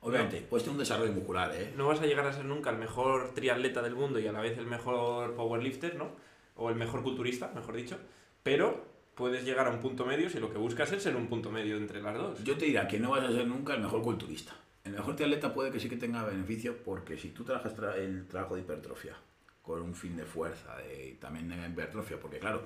[0.00, 1.72] Obviamente, puedes tener un desarrollo muscular, ¿eh?
[1.76, 4.40] No vas a llegar a ser nunca el mejor triatleta del mundo y a la
[4.40, 6.10] vez el mejor powerlifter, ¿no?
[6.56, 7.98] O el mejor culturista, mejor dicho.
[8.42, 11.50] Pero puedes llegar a un punto medio si lo que buscas es ser un punto
[11.50, 12.42] medio entre las dos.
[12.42, 14.52] Yo te diría que no vas a ser nunca el mejor culturista.
[14.84, 18.26] El mejor triatleta puede que sí que tenga beneficio porque si tú trabajas tra- el
[18.26, 19.14] trabajo de hipertrofia
[19.62, 22.62] con un fin de fuerza, de, también de hipertrofia, porque claro,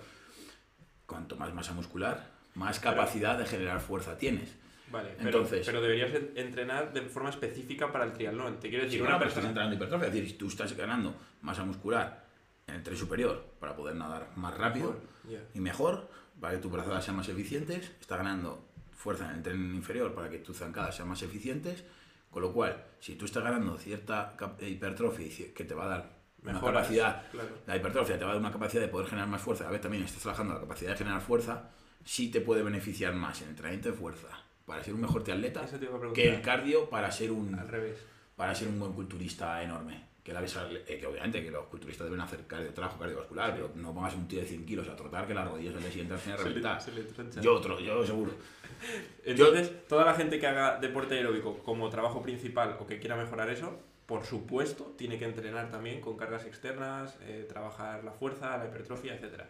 [1.07, 4.55] cuanto más masa muscular, más capacidad de generar fuerza tienes.
[4.91, 8.59] Vale, pero, Entonces- pero deberías en- entrenar de forma específica para el triatlón.
[8.61, 9.49] Te quiero decir, no, una pero estás persona...
[9.51, 12.25] entrenando hipertrofia, es decir, si tú estás ganando masa muscular
[12.67, 14.97] en el tren superior para poder nadar más rápido
[15.29, 15.41] Ya.
[15.55, 16.09] y mejor,
[16.41, 18.65] para que tus brazadas sean más eficientes, estás ganando
[18.97, 21.85] fuerza en el tren inferior para que tus zancadas sean más eficientes,
[22.31, 26.11] con lo cual, si tú estás ganando cierta hipertrofia que te va a dar
[26.43, 27.49] una Mejoras, capacidad, claro.
[27.67, 29.81] la hipertrofia te va a dar una capacidad de poder generar más fuerza, a ver,
[29.81, 31.71] también estás trabajando la capacidad de generar fuerza,
[32.05, 34.29] sí te puede beneficiar más en entrenamiento de fuerza
[34.65, 35.67] para ser un mejor triatleta
[36.15, 37.99] que el cardio para ser un Al revés.
[38.37, 40.07] para ser un buen culturista enorme.
[40.23, 40.57] Que, la ves,
[40.89, 44.27] eh, que obviamente que los culturistas deben hacer cardio, trabajo cardiovascular, pero no pongas un
[44.27, 46.39] tío de 100 kilos a trotar que las rodillas al día siguiente las tiene
[46.81, 47.41] Se le, se le.
[47.41, 48.33] Yo otro, yo seguro.
[49.25, 53.51] Entonces, toda la gente que haga deporte aeróbico como trabajo principal o que quiera mejorar
[53.51, 58.67] eso, por supuesto, tiene que entrenar también con cargas externas, eh, trabajar la fuerza, la
[58.67, 59.43] hipertrofia, etc.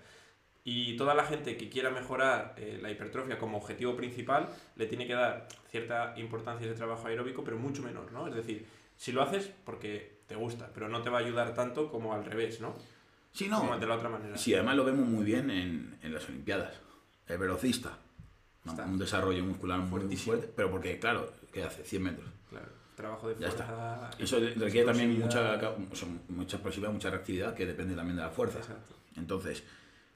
[0.64, 5.06] Y toda la gente que quiera mejorar eh, la hipertrofia como objetivo principal, le tiene
[5.06, 8.26] que dar cierta importancia de trabajo aeróbico, pero mucho menor, ¿no?
[8.26, 8.66] Es decir,
[8.96, 12.24] si lo haces porque te gusta, pero no te va a ayudar tanto como al
[12.24, 12.74] revés, ¿no?
[13.32, 13.78] Sí, Como no.
[13.78, 14.38] de la otra manera.
[14.38, 16.80] Sí, además lo vemos muy bien en, en las Olimpiadas.
[17.28, 17.98] El velocista.
[18.64, 18.72] ¿no?
[18.84, 21.84] Un desarrollo muscular muy fuerte, pero porque, claro, ¿qué hace?
[21.84, 22.28] 100 metros.
[22.48, 24.10] Claro, trabajo de fuerza.
[24.18, 25.60] Eso requiere también mucha,
[26.28, 28.58] mucha explosividad, mucha reactividad, que depende también de la fuerza.
[28.58, 28.94] Exacto.
[29.16, 29.62] Entonces,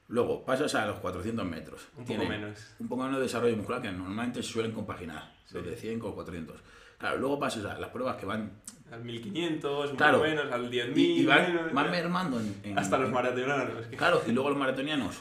[0.09, 1.87] luego pasas a los 400 metros.
[1.97, 2.75] Un poco menos.
[2.81, 6.15] Un poco menos de desarrollo muscular que normalmente suelen compaginar, los de 100 con los
[6.17, 6.57] 400.
[6.99, 10.19] Claro, luego pasas a las pruebas que van Al 1500, un Claro.
[10.19, 10.97] poco menos, al 10.000.
[10.99, 13.87] y, y van, menos, van mermando en, en- hasta los maratonanos.
[13.87, 15.17] Que, Claro, y luego los maratonianos.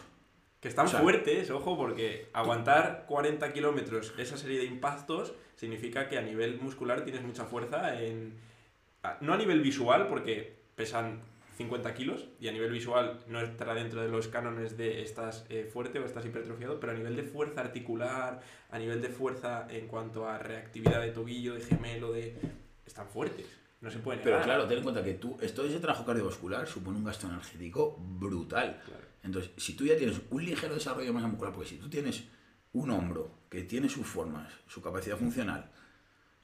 [0.60, 6.08] que están o sea- fuertes, ojo, porque aguantar 40 kilómetros esa serie de impactos significa
[6.08, 8.34] que a nivel muscular tienes mucha fuerza en...
[9.20, 11.20] No a nivel visual, porque pesan
[11.58, 15.70] 50 kilos y a nivel visual no estará dentro de los cánones de estás eh,
[15.72, 18.40] fuerte o estás hipertrofiado, pero a nivel de fuerza articular,
[18.72, 22.38] a nivel de fuerza en cuanto a reactividad de tobillo, de gemelo, de...
[22.86, 23.46] están fuertes.
[23.82, 26.98] No se pueden Pero claro, ten en cuenta que tú, esto ese trabajo cardiovascular supone
[26.98, 28.82] un gasto energético brutal.
[28.86, 29.04] Claro.
[29.24, 32.24] Entonces, si tú ya tienes un ligero desarrollo de masa muscular, porque si tú tienes
[32.72, 35.72] un hombro que tiene sus formas, su capacidad funcional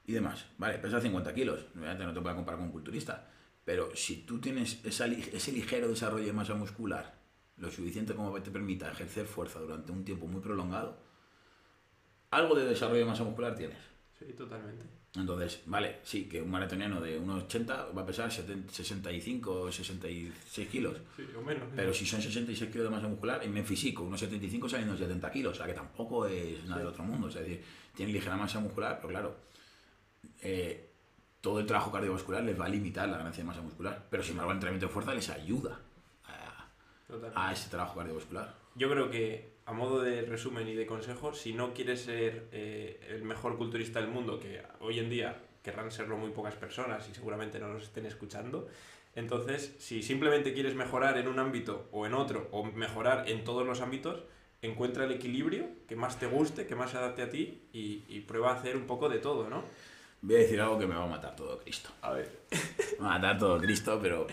[0.06, 3.28] y demás, vale, pesa 50 kilos, obviamente no te voy a comparar con un culturista,
[3.64, 7.16] pero si tú tienes esa ese ligero desarrollo de masa muscular,
[7.58, 11.00] lo suficiente como te permita ejercer fuerza durante un tiempo muy prolongado,
[12.32, 13.78] algo de desarrollo de masa muscular tienes.
[14.18, 14.86] Sí, totalmente.
[15.16, 20.68] Entonces, vale, sí, que un maratoniano de 1,80 va a pesar 70 65 o 66
[20.70, 20.98] kilos.
[21.16, 21.68] Sí, o menos.
[21.76, 25.00] Pero si son 66 kilos de masa muscular, en men físico, unos 75 salen unos
[25.00, 27.28] 70 kilos, o sea que tampoco es nada del otro mundo.
[27.28, 29.36] O sea, es decir, tienen ligera masa muscular, pero claro,
[30.42, 30.90] eh,
[31.40, 34.08] todo el trabajo cardiovascular les va a limitar la ganancia de masa muscular.
[34.10, 35.80] Pero sin embargo, el entrenamiento de fuerza les ayuda
[37.36, 38.54] a ese trabajo cardiovascular.
[38.76, 43.00] Yo creo que, a modo de resumen y de consejo, si no quieres ser eh,
[43.10, 47.16] el mejor culturista del mundo, que hoy en día querrán serlo muy pocas personas y
[47.16, 48.68] seguramente no nos estén escuchando,
[49.16, 53.66] entonces, si simplemente quieres mejorar en un ámbito o en otro, o mejorar en todos
[53.66, 54.24] los ámbitos,
[54.62, 58.22] encuentra el equilibrio que más te guste, que más se adapte a ti y, y
[58.22, 59.64] prueba a hacer un poco de todo, ¿no?
[60.22, 61.90] Voy a decir algo que me va a matar todo Cristo.
[62.02, 62.30] A ver.
[63.00, 64.28] Me va a matar todo Cristo, pero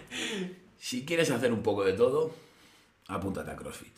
[0.78, 2.34] si quieres hacer un poco de todo,
[3.06, 3.94] apúntate a CrossFit.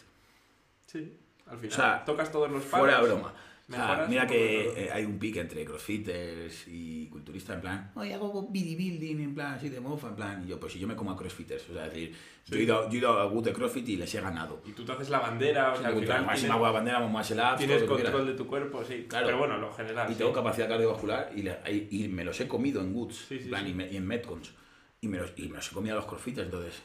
[0.86, 1.16] Sí.
[1.54, 2.86] Al final, O sea, tocas todos los palos.
[2.86, 3.32] Fuera broma.
[3.66, 8.12] O sea, mira que eh, hay un pique entre crossfitters y culturistas en plan, oye,
[8.12, 10.94] hago bodybuilding en plan así de mofa, en plan, y yo, pues si yo me
[10.94, 12.14] como a crossfitters, o sea, es decir,
[12.44, 14.60] yo, he ido, yo he ido a Good de CrossFit y les he ganado.
[14.66, 17.30] Y tú te haces la bandera, o sea, al final tienes, hago la bandera, más
[17.30, 19.06] el apps, tienes control de tu cuerpo, sí.
[19.08, 19.24] Claro.
[19.26, 20.10] Pero bueno, lo general.
[20.10, 20.18] Y sí.
[20.18, 21.58] tengo capacidad cardiovascular y, le-
[21.90, 23.70] y- y me los he comido en Goods Sí, sí, en plan, sí.
[23.70, 24.52] Y, me- y en Metcons.
[25.00, 26.82] Y me, los, y me los he comido a los crossfitters, entonces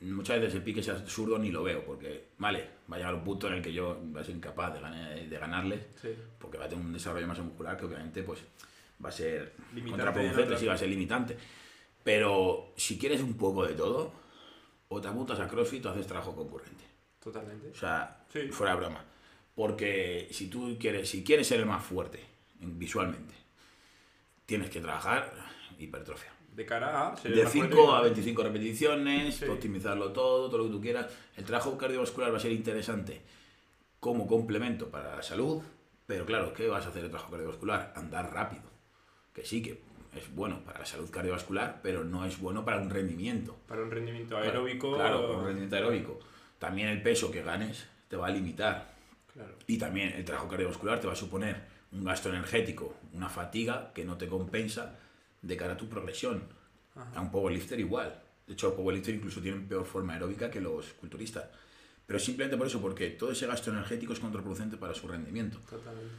[0.00, 3.24] muchas veces el pique es absurdo ni lo veo, porque, vale, va a llegar un
[3.24, 6.08] punto en el que yo voy a ser incapaz de, ganar- de ganarles, Sí.
[6.38, 8.40] porque va a tener un desarrollo de masa muscular que obviamente pues
[9.04, 11.36] va a ser Limitante contraproducente, sí, va a ser limitante.
[12.04, 14.12] Pero si quieres un poco de todo,
[14.88, 16.84] o te apuntas a CrossFit o haces trabajo concurrente.
[17.22, 17.70] Totalmente.
[17.70, 18.48] O sea, Sí.
[18.52, 19.04] fuera de broma.
[19.54, 22.20] Porque si tú quieres, si quieres ser el más fuerte
[22.60, 23.34] en- visualmente,
[24.44, 25.32] tienes que trabajar
[25.78, 26.30] hipertrofia.
[26.56, 29.44] De cara a De más fuerte 5 a que- 25 repeticiones, Sí.
[29.44, 31.06] optimizarlo todo, todo lo que tú quieras.
[31.36, 33.20] El trabajo cardiovascular va a ser interesante
[34.00, 35.62] como complemento para la salud,
[36.06, 37.92] pero claro, ¿qué vas a hacer el trabajo cardiovascular?
[37.94, 38.62] Andar rápido.
[39.34, 39.82] Que sí, que
[40.14, 43.56] es bueno para la salud cardiovascular, pero no es bueno para un rendimiento.
[43.68, 44.94] Para un rendimiento Claro, aeróbico.
[44.94, 46.18] Claro, un rendimiento aeróbico.
[46.58, 48.94] También el peso que ganes te va a limitar.
[49.34, 49.56] Claro.
[49.66, 51.60] Y también el trabajo cardiovascular te va a suponer
[51.92, 54.98] un gasto energético, una fatiga que no te compensa
[55.46, 56.42] de cara a tu progresión.
[57.14, 58.22] A un powerlifter igual.
[58.46, 61.44] De hecho, los powerlifter incluso tienen peor forma aeróbica que los culturistas.
[62.06, 65.58] Pero simplemente por eso, porque todo ese gasto energético es contraproducente para su rendimiento.
[65.68, 66.14] Totalmente.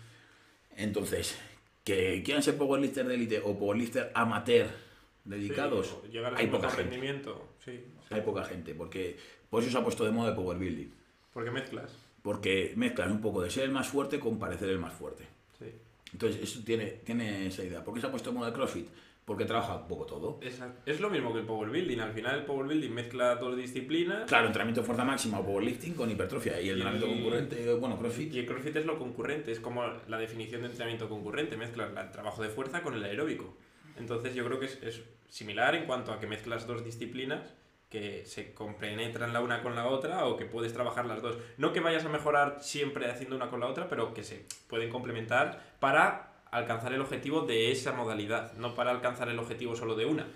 [0.76, 1.38] Entonces,
[1.84, 5.98] que quieran ser powerlifter de élite o powerlifter amateur Sí, dedicados,
[6.34, 6.84] a hay poca gente.
[6.84, 7.50] rendimiento.
[7.63, 7.84] Sí.
[8.12, 9.18] Hay poca gente, porque
[9.50, 10.90] por eso se ha puesto de moda el power building.
[11.34, 11.92] Porque mezclas.
[12.22, 15.26] Porque mezclan un poco de ser el más fuerte con parecer el más fuerte.
[15.60, 15.66] Sí.
[16.13, 17.84] Entonces, eso tiene, tiene esa idea.
[17.84, 18.88] ¿Por qué se ha puesto de moda el CrossFit?
[19.28, 20.40] Porque trabaja un poco todo.
[20.42, 20.90] Exacto.
[20.90, 22.00] Es lo mismo que el power building.
[22.00, 24.24] Al final el power building mezcla dos disciplinas.
[24.26, 26.62] Claro, entrenamiento de fuerza máxima o powerlifting con hipertrofia.
[26.62, 28.34] Y el Y- entrenamiento concurrente, bueno, CrossFit.
[28.34, 32.04] Y el CrossFit es lo concurrente, es como la definición de entrenamiento concurrente, mezclas la-
[32.04, 33.58] el trabajo de fuerza con el aeróbico.
[34.00, 37.54] Entonces yo creo que es, es similar en cuanto a que mezclas dos disciplinas
[37.90, 41.38] que se compenetran la una con la otra o que puedes trabajar las dos.
[41.58, 44.90] No que vayas a mejorar siempre haciendo una con la otra, pero que se pueden
[44.90, 50.06] complementar para alcanzar el objetivo de esa modalidad, no para alcanzar el objetivo solo de
[50.06, 50.28] una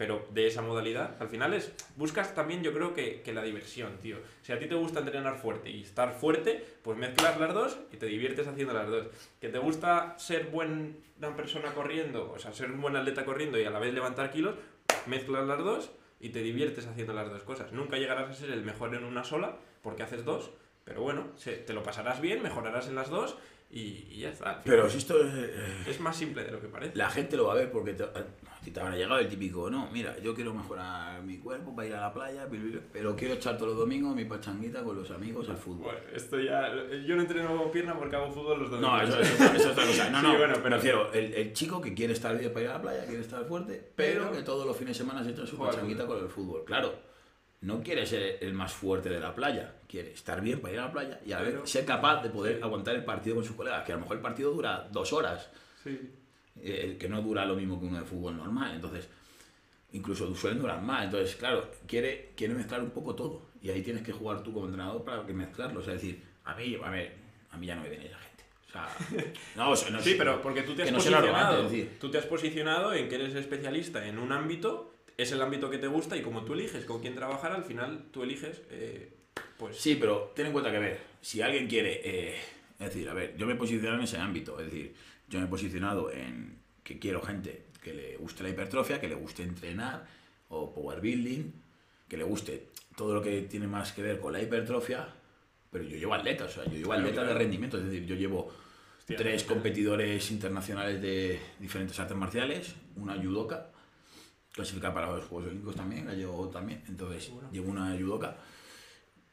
[0.00, 1.16] pero de esa modalidad.
[1.20, 4.16] Al final es, buscas también yo creo que, que la diversión, tío.
[4.40, 7.98] Si a ti te gusta entrenar fuerte y estar fuerte, pues mezclas las dos y
[7.98, 9.08] te diviertes haciendo las dos.
[9.42, 10.94] Que te gusta ser buena
[11.36, 14.54] persona corriendo, o sea, ser un buen atleta corriendo y a la vez levantar kilos,
[15.04, 17.70] mezclas las dos y te diviertes haciendo las dos cosas.
[17.72, 20.50] Nunca llegarás a ser el mejor en una sola porque haces dos,
[20.84, 23.36] pero bueno, te lo pasarás bien, mejorarás en las dos
[23.70, 24.60] y, y ya está.
[24.64, 25.54] Pero si esto es, eh,
[25.86, 26.96] es más simple de lo que parece.
[26.96, 29.70] la gente lo va a ver porque te, a ti te habrá llegado el típico,
[29.70, 32.46] no, mira, yo quiero mejorar mi cuerpo para ir a la playa,
[32.92, 35.84] pero quiero echar todos los domingos mi pachanguita con los amigos al fútbol.
[35.84, 36.68] Bueno, esto ya.
[37.06, 39.86] Yo no entreno pierna porque hago fútbol los dos No, eso, eso- eso es otra
[39.86, 40.10] cosa.
[40.10, 42.64] No, Sí, no, bueno, pero- me refiero, el, el chico que quiere estar bien para
[42.64, 45.22] ir a la playa, quiere estar fuerte, pero, Pero- que todos los fines de semana
[45.24, 46.64] se echa su pachanguita con el fútbol.
[46.66, 46.92] Claro,
[47.62, 50.86] no quiere ser el más fuerte de la playa, quiere estar bien para ir a
[50.86, 52.62] la playa y a la Pero- ser capaz de poder Sí.
[52.62, 55.50] aguantar el partido con sus colegas, que a lo mejor el partido dura dos horas,
[55.84, 56.10] Sí.
[56.62, 59.08] eh, que no dura lo mismo que uno de fútbol normal, entonces
[59.92, 64.02] incluso suelen durar más, entonces claro, quiere, quiere mezclar un poco todo y ahí tienes
[64.02, 66.90] que jugar tú como entrenador para que mezclarlo, o sea, es decir, a mí, a
[66.90, 67.14] ver,
[67.50, 68.44] a mí ya no me viene esa gente.
[68.68, 68.88] O sea,
[69.56, 71.64] no, o sea, no Sí, sé, pero porque tú te has no posicionado.
[71.64, 75.68] decir, Tú te has posicionado en que eres especialista en un ámbito, es el ámbito
[75.70, 78.62] que te gusta y como tú eliges con quién trabajar, al final tú eliges.
[78.70, 79.12] eh,
[79.58, 79.76] pues.
[79.76, 82.36] Sí, pero ten en cuenta que, a ver, si alguien quiere, eh,
[82.78, 84.94] es decir, a ver, yo me he posicionado en ese ámbito, es decir,
[85.28, 89.14] yo me he posicionado en que quiero gente que le guste la hipertrofia, que le
[89.14, 90.06] guste entrenar,
[90.48, 91.52] o power building,
[92.08, 95.08] que le guste todo lo que tiene más que ver con la hipertrofia,
[95.70, 97.32] pero yo llevo atletas, o sea, yo llevo Claro, atletas claro.
[97.34, 98.50] de rendimiento, es decir, yo llevo
[98.98, 103.70] Hostia, tres competidores internacionales de diferentes artes marciales, una judoka,
[104.52, 107.48] clasificada para los Juegos Olímpicos también, la llevo también, entonces Bueno.
[107.52, 108.36] llevo una judoka,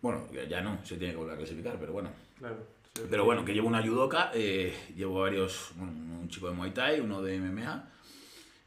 [0.01, 2.12] bueno, ya- no, se tiene que volver a clasificar, pero bueno.
[2.38, 2.58] Claro.
[2.93, 3.01] sí.
[3.10, 6.99] Pero bueno, que llevo una judoka, eh, llevo varios, bueno, un chico de Muay Thai,
[6.99, 7.89] uno de MMA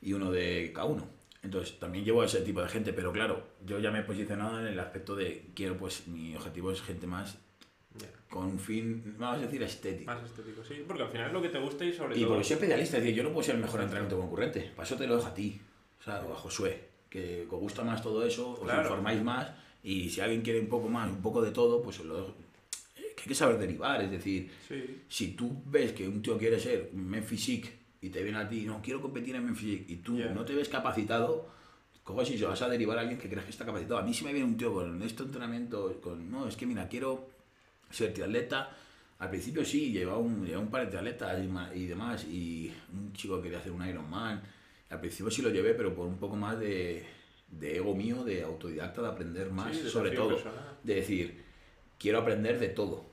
[0.03, 1.05] y uno de K1.
[1.43, 4.61] Entonces también llevo a ese tipo de gente, pero claro, yo ya me he posicionado
[4.61, 7.39] en el aspecto de quiero, pues mi objetivo es gente más
[7.99, 10.13] Ya, con un fin, vamos a decir, estético.
[10.13, 10.85] Más estético, sí.
[10.87, 12.29] Porque al final es lo que te gusta y sobre Y todo.
[12.31, 14.97] porque soy especialista, es decir, yo no puedo ser el mejor entrenamiento concurrente, para eso
[14.97, 15.61] te lo dejo a ti,
[16.01, 18.83] o sea, o a Josué, que os gusta más todo eso, os Claro.
[18.83, 19.49] informáis más,
[19.83, 22.35] y si alguien quiere un poco más, un poco de todo, pues lo dejo.
[22.97, 25.03] Que hay que saber derivar, es decir, Sí.
[25.09, 26.91] si tú ves que un tío quiere ser
[27.27, 30.31] physique y te viene a ti, no, quiero competir en physique, y tú Ya.
[30.31, 31.49] no te ves capacitado,
[32.05, 33.99] cojo si vas a derivar a alguien que creas que está capacitado.
[33.99, 36.89] A mí si me viene un tío con este entrenamiento, con, no, es que mira,
[36.89, 37.29] quiero
[37.91, 38.71] ser triatleta.
[39.19, 41.39] Al principio sí, llevaba un, llevaba un par de triatletas
[41.75, 44.41] y, y demás, y un chico que quería hacer un Ironman.
[44.91, 47.05] Al principio sí lo llevé, pero por un poco más de,
[47.49, 50.79] de ego mío, de autodidacta, de aprender más, Sí, sobre todo, personal.
[50.83, 51.43] de decir,
[51.99, 53.05] quiero aprender de todo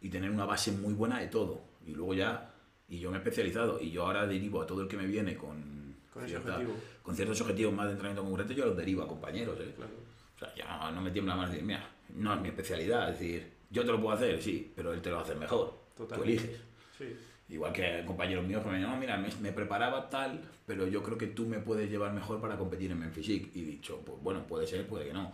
[0.00, 1.60] y tener una base muy buena de todo.
[1.86, 2.50] Y luego ya,
[2.88, 5.36] y yo me he especializado, y yo ahora derivo a todo el que me viene
[5.36, 6.76] con, Con ese cierta- objetivo.
[7.02, 9.58] con ciertos objetivos más de entrenamiento concreto, yo los derivo a compañeros.
[9.60, 9.72] ¿eh?
[9.76, 9.92] Claro.
[10.36, 13.46] O sea, ya no me tiembla más decir, mira, no es mi especialidad, es decir,
[13.70, 15.74] yo te lo puedo hacer, sí, pero él te lo hacer mejor.
[15.94, 16.32] Tú Totalmente.
[16.44, 16.60] eliges.
[16.96, 17.04] Sí.
[17.50, 21.02] Igual que compañeros míos que me dicen, no, mira, me, me preparaba tal, pero yo
[21.02, 23.54] creo que tú me puedes llevar mejor para competir en Menfisic.
[23.56, 25.32] Y dicho, pues bueno, puede ser, puede que no.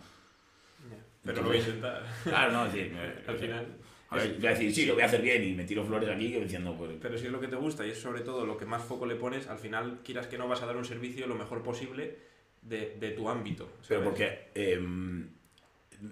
[0.89, 0.97] Ya.
[1.23, 2.03] Pero lo voy a intentar.
[2.23, 3.67] Claro, no, es decir, Al final.
[4.09, 6.09] A ver, voy a decir, sí, lo voy a hacer bien y me tiro flores
[6.09, 6.91] aquí diciendo, pues.
[6.99, 9.05] Pero si es lo que te gusta y es sobre todo lo que más foco
[9.05, 12.17] le pones, al final quieras que no vas a dar un servicio lo mejor posible
[12.63, 13.69] de, de tu ámbito.
[13.87, 15.27] Pero porque em,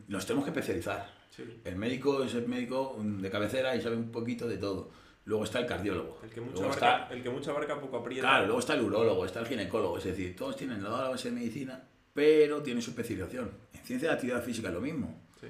[0.08, 1.10] nos tenemos que especializar.
[1.32, 1.44] Sí.
[1.64, 4.92] El médico es el médico de cabecera y sabe un poquito de todo.
[5.26, 6.20] Luego está el cardiólogo.
[6.24, 8.28] El que mucho Luego abarca, está, el que mucho abarca poco aprieta.
[8.28, 9.98] claro, luego está el urólogo, está el ginecólogo.
[9.98, 11.84] Es decir, todos tienen la base de medicina,
[12.14, 13.50] pero tienen su especialización.
[13.74, 15.24] En ciencia de actividad física es lo mismo.
[15.42, 15.48] Sí.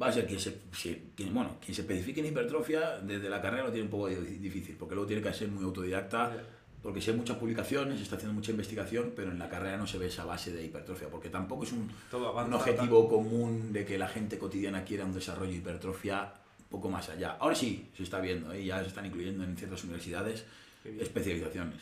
[0.00, 3.64] Va a ser quien se, quien- bueno, quien se especifique en hipertrofia, desde la carrera
[3.64, 6.42] lo tiene un poco di- difícil, porque luego tiene que ser muy autodidacta, Ya.
[6.80, 9.86] porque si hay muchas publicaciones, se está haciendo mucha investigación, pero en la carrera no
[9.88, 12.56] se ve esa base de hipertrofia, porque tampoco es un, Todo un avanza.
[12.56, 16.39] objetivo común de que la gente cotidiana quiera un desarrollo de hipertrofia un
[16.70, 17.36] poco más allá.
[17.40, 18.64] Ahora sí, se está viendo, ¿eh?
[18.64, 20.44] ya se están incluyendo en ciertas universidades
[20.84, 21.80] especializaciones,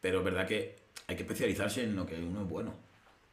[0.00, 2.74] pero es verdad que hay que especializarse en lo que uno es bueno.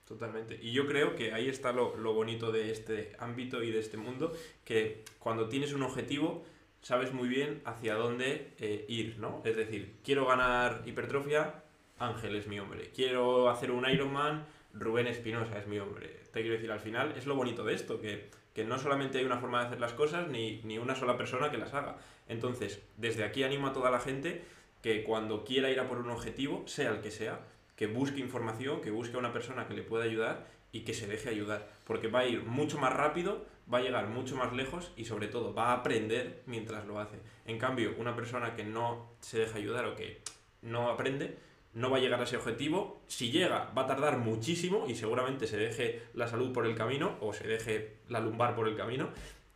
[0.08, 0.58] Totalmente.
[0.62, 3.98] Y yo creo que ahí está lo, lo bonito de este ámbito y de este
[3.98, 6.46] mundo, que cuando tienes un objetivo,
[6.82, 9.42] sabes muy bien hacia dónde eh, ir, ¿no?
[9.44, 11.64] Es decir, quiero ganar hipertrofia,
[11.98, 12.92] Ángel es mi hombre.
[12.94, 16.25] Quiero hacer un Ironman, Rubén Espinosa es mi hombre.
[16.36, 19.24] Te quiero decir, al final es lo bonito de esto, que, que no solamente hay
[19.24, 21.96] una forma de hacer las cosas, ni, ni una sola persona que las haga.
[22.28, 24.44] Entonces, desde aquí animo a toda la gente
[24.82, 27.40] que cuando quiera ir a por un objetivo, sea el que sea,
[27.78, 31.08] que busque información, que busque a una persona que le pueda ayudar y que se
[31.08, 34.92] deje ayudar, porque va a ir mucho más rápido, va a llegar mucho más lejos
[34.98, 37.16] y sobre todo va a aprender mientras lo hace.
[37.46, 40.20] En cambio, una persona que no se deja ayudar o que
[40.62, 41.38] no aprende,
[41.76, 43.02] no va a llegar a ese objetivo.
[43.08, 47.18] Si llega, va a tardar muchísimo y seguramente se deje la salud por el camino
[47.20, 49.10] o se deje la lumbar por el camino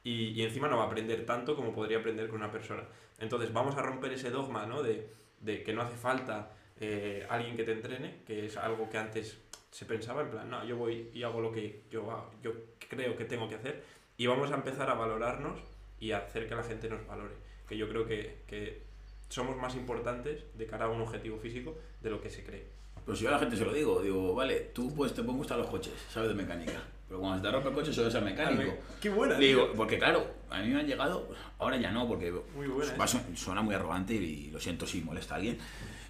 [0.03, 2.83] y, encima no va a aprender tanto como podría aprender con una persona.
[3.19, 4.83] Entonces vamos a romper ese dogma ¿no?
[4.83, 8.97] de, de que no hace falta eh, alguien que te entrene, que es algo que
[8.97, 9.39] antes
[9.71, 12.51] se pensaba en plan, no, yo voy y hago lo que yo, yo
[12.89, 13.83] creo que tengo que hacer
[14.17, 15.59] y vamos a empezar a valorarnos
[15.99, 17.35] y a hacer que la gente nos valore.
[17.67, 18.88] Que yo creo que, que
[19.29, 22.65] somos más importantes de cara a un objetivo físico de lo que se cree.
[23.05, 25.67] Pues yo a la gente se lo digo, digo, vale, tú pues te gustar los
[25.67, 28.73] coches, sabes de mecánica, pero cuando se te rompe el coche solo es el mecánico.
[29.01, 29.37] ¡Qué buena!
[29.37, 33.35] Digo, porque claro, a mí me han llegado, ahora ya no, porque Muy buena, son-
[33.35, 35.57] suena muy arrogante y lo siento si molesta a alguien.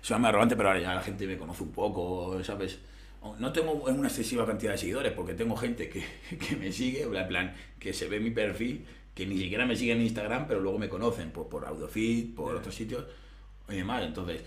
[0.01, 2.79] Suena muy arrogante, pero ahora ya la gente me conoce un poco, ¿sabes?
[3.38, 6.03] No tengo una excesiva cantidad de seguidores, porque tengo gente que,
[6.38, 8.86] que me sigue, en plan, que se ve mi perfil,
[9.19, 12.53] que ni siquiera me siguen en Instagram, pero luego me conocen por, por AudioFit, por
[12.53, 12.60] Ya.
[12.60, 13.03] otros sitios
[13.67, 14.03] y demás.
[14.03, 14.43] Entonces,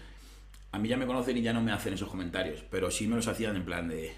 [0.72, 3.16] a mí ya me conocen y ya no me hacen esos comentarios, pero sí me
[3.16, 4.12] los hacían en plan de,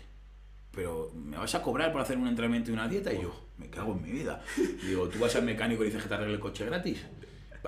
[0.71, 3.12] pero ¿me vas a cobrar por hacer un entrenamiento y una dieta?
[3.12, 4.43] Y yo, me cago en mi vida.
[4.57, 7.05] Y digo, ¿tú vas al mecánico y dices que te arregle el coche gratis?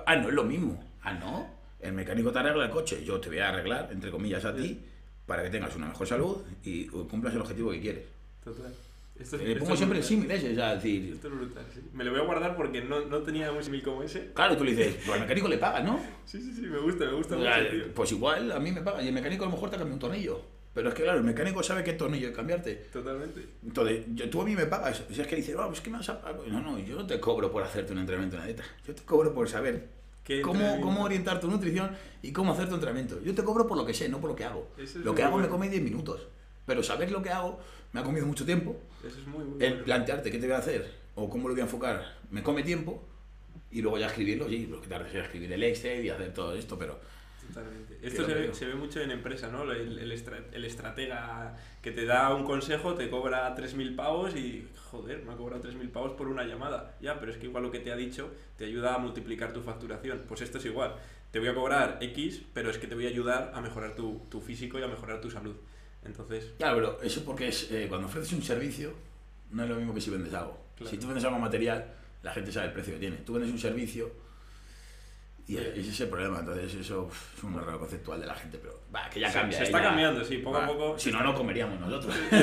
[0.05, 0.81] Ah, no, es lo mismo.
[1.03, 1.47] Ah, no.
[1.81, 3.03] El mecánico te arregla el coche.
[3.05, 4.79] Yo te voy a arreglar, entre comillas, a ti,
[5.25, 8.05] para que tengas una mejor salud y cumplas el objetivo que quieres.
[8.43, 8.73] Total.
[9.19, 10.03] Esto es- esto pongo es siempre el brutal.
[10.03, 11.81] símil ese, sea, es decir, Esto es brutal, sí.
[11.93, 14.31] Me lo voy a guardar porque no, no tenía un símil como ese.
[14.33, 15.99] claro, tú le dices, pues al mecánico le pagas, ¿no?
[16.25, 17.93] Sí, sí, sí, me gusta, me gusta mucho, tío.
[17.93, 19.99] pues igual a mí me paga y el mecánico a lo mejor te cambia un
[19.99, 20.41] tornillo.
[20.73, 22.75] Pero es que claro, el mecánico sabe qué tornillo cambiarte.
[22.93, 23.43] Totalmente.
[23.65, 25.03] Entonces, yo, tú a mí me pagas.
[25.11, 26.47] Si es que dices, vamos, es que me vas a pagar.
[26.47, 28.63] No, no, yo no te cobro por hacerte un entrenamiento en una dieta.
[28.87, 29.89] Yo te cobro por saber
[30.23, 31.89] ¿Qué cómo, cómo orientar tu nutrición
[32.21, 33.19] y cómo hacer tu entrenamiento.
[33.23, 34.69] Yo te cobro por lo que sé, no por lo que hago.
[34.77, 35.51] Es Lo que hago me bueno.
[35.55, 36.27] come 10 minutos.
[36.67, 37.59] Pero saber lo que hago
[37.93, 38.79] me ha comido mucho tiempo.
[39.05, 39.85] Eso es muy, muy El bueno.
[39.85, 43.03] plantearte qué te voy a hacer o cómo lo voy a enfocar me come tiempo.
[43.69, 46.55] Y luego ya escribirlo, sí, lo que tardes es escribir el Excel y hacer todo
[46.55, 46.99] esto, pero
[47.47, 47.97] Totalmente.
[48.01, 49.63] Esto se ve, se ve mucho en empresa, ¿no?
[49.71, 54.67] El, el, estra- el estratega que te da un consejo, te cobra 3.000 pavos y,
[54.91, 56.95] joder, me ha cobrado 3.000 pavos por una llamada.
[57.01, 59.61] Ya, pero es que igual lo que te ha dicho te ayuda a multiplicar tu
[59.61, 60.23] facturación.
[60.27, 60.95] Pues esto es igual.
[61.31, 64.21] Te voy a cobrar X, pero es que te voy a ayudar a mejorar tu,
[64.29, 65.55] tu físico y a mejorar tu salud.
[66.07, 68.93] Entonces, Claro, pero eso porque es eh, cuando ofreces un servicio
[69.51, 70.57] no es lo mismo que si vendes algo.
[70.75, 70.89] Claro.
[70.89, 71.85] Si tú vendes algo material,
[72.23, 73.17] la gente sabe el precio que tiene.
[73.17, 74.11] Tú vendes un servicio
[75.47, 76.39] y ese es el problema.
[76.39, 79.57] Entonces eso es un error conceptual de la gente, pero va, que ya cambia.
[79.57, 82.13] se está ya- cambiando, sí, poco a poco Si no, no comeríamos nosotros.
[82.29, 82.37] se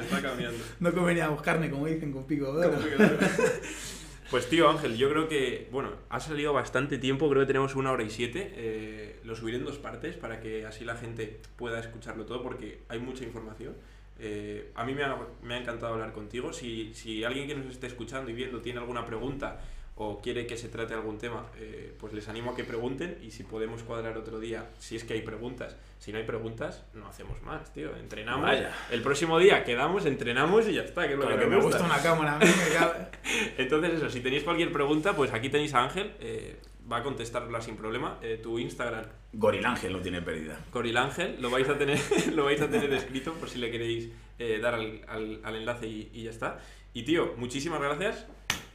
[0.00, 0.58] está cambiando.
[0.80, 2.78] no comeríamos carne, como dicen, con pico de oro.
[4.30, 7.92] Pues tío Ángel, yo creo que, bueno, ha salido bastante tiempo, creo que tenemos una
[7.92, 8.52] hora y siete.
[8.56, 12.80] eh, lo subiré en dos partes para que así la gente pueda escucharlo todo porque
[12.88, 13.74] hay mucha información.
[14.18, 16.52] Eh, a mí me ha, me ha encantado hablar contigo.
[16.52, 19.60] Si, si alguien que nos esté escuchando y viendo tiene alguna pregunta
[19.96, 23.30] o quiere que se trate algún tema, eh, pues les animo a que pregunten y
[23.30, 25.76] si podemos cuadrar otro día, si es que hay preguntas.
[26.00, 27.94] Si no hay preguntas, no hacemos más, tío.
[27.96, 28.42] Entrenamos.
[28.44, 28.72] Vaya.
[28.90, 31.06] El próximo día quedamos, entrenamos y ya está.
[31.06, 31.78] Que es lo que me gusta.
[31.78, 32.38] gusta una cámara.
[33.56, 36.56] Entonces eso, si tenéis cualquier pregunta, pues aquí tenéis a Ángel, eh,
[36.90, 38.18] va a contestarla sin problema.
[38.22, 40.58] Eh, tu Instagram, Gorilángel lo tiene perdida.
[40.70, 41.98] Coril Ángel, lo vais a tener,
[42.34, 45.86] lo vais a tener escrito por si le queréis eh, dar al, al- al enlace
[45.86, 46.58] y, y ya está.
[46.92, 48.26] Y tío, muchísimas gracias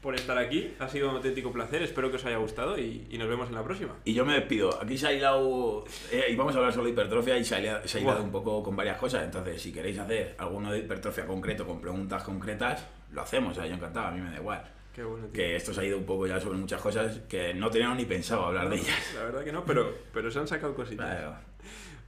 [0.02, 3.18] por estar aquí, ha sido un auténtico placer, espero que os haya gustado y, y
[3.18, 3.96] nos vemos en la próxima.
[4.06, 4.82] Y yo me despido.
[4.82, 5.84] Aquí se ha hilado.
[6.12, 8.32] eh, íbamos a hablar solo de hipertrofia y se ha hilado, se ha hilado un
[8.32, 9.24] poco con varias cosas.
[9.24, 13.52] Entonces, si queréis hacer alguno de hipertrofia concreto con preguntas concretas, lo hacemos.
[13.52, 14.64] O sea, yo encantado, a mí me da igual.
[14.94, 15.34] Qué bueno, tío.
[15.34, 18.06] Que esto se ha ido un poco ya sobre muchas cosas que no teníamos ni
[18.06, 19.14] pensado hablar de ellas.
[19.16, 21.36] La verdad que no, pero, pero se han sacado cositas.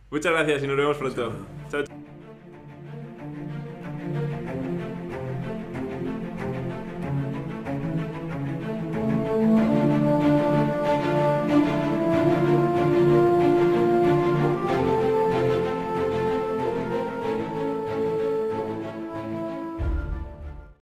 [0.10, 1.34] Muchas gracias y nos vemos pronto.
[1.70, 1.84] Chao.
[1.84, 1.98] chao.
[9.34, 9.71] 嗯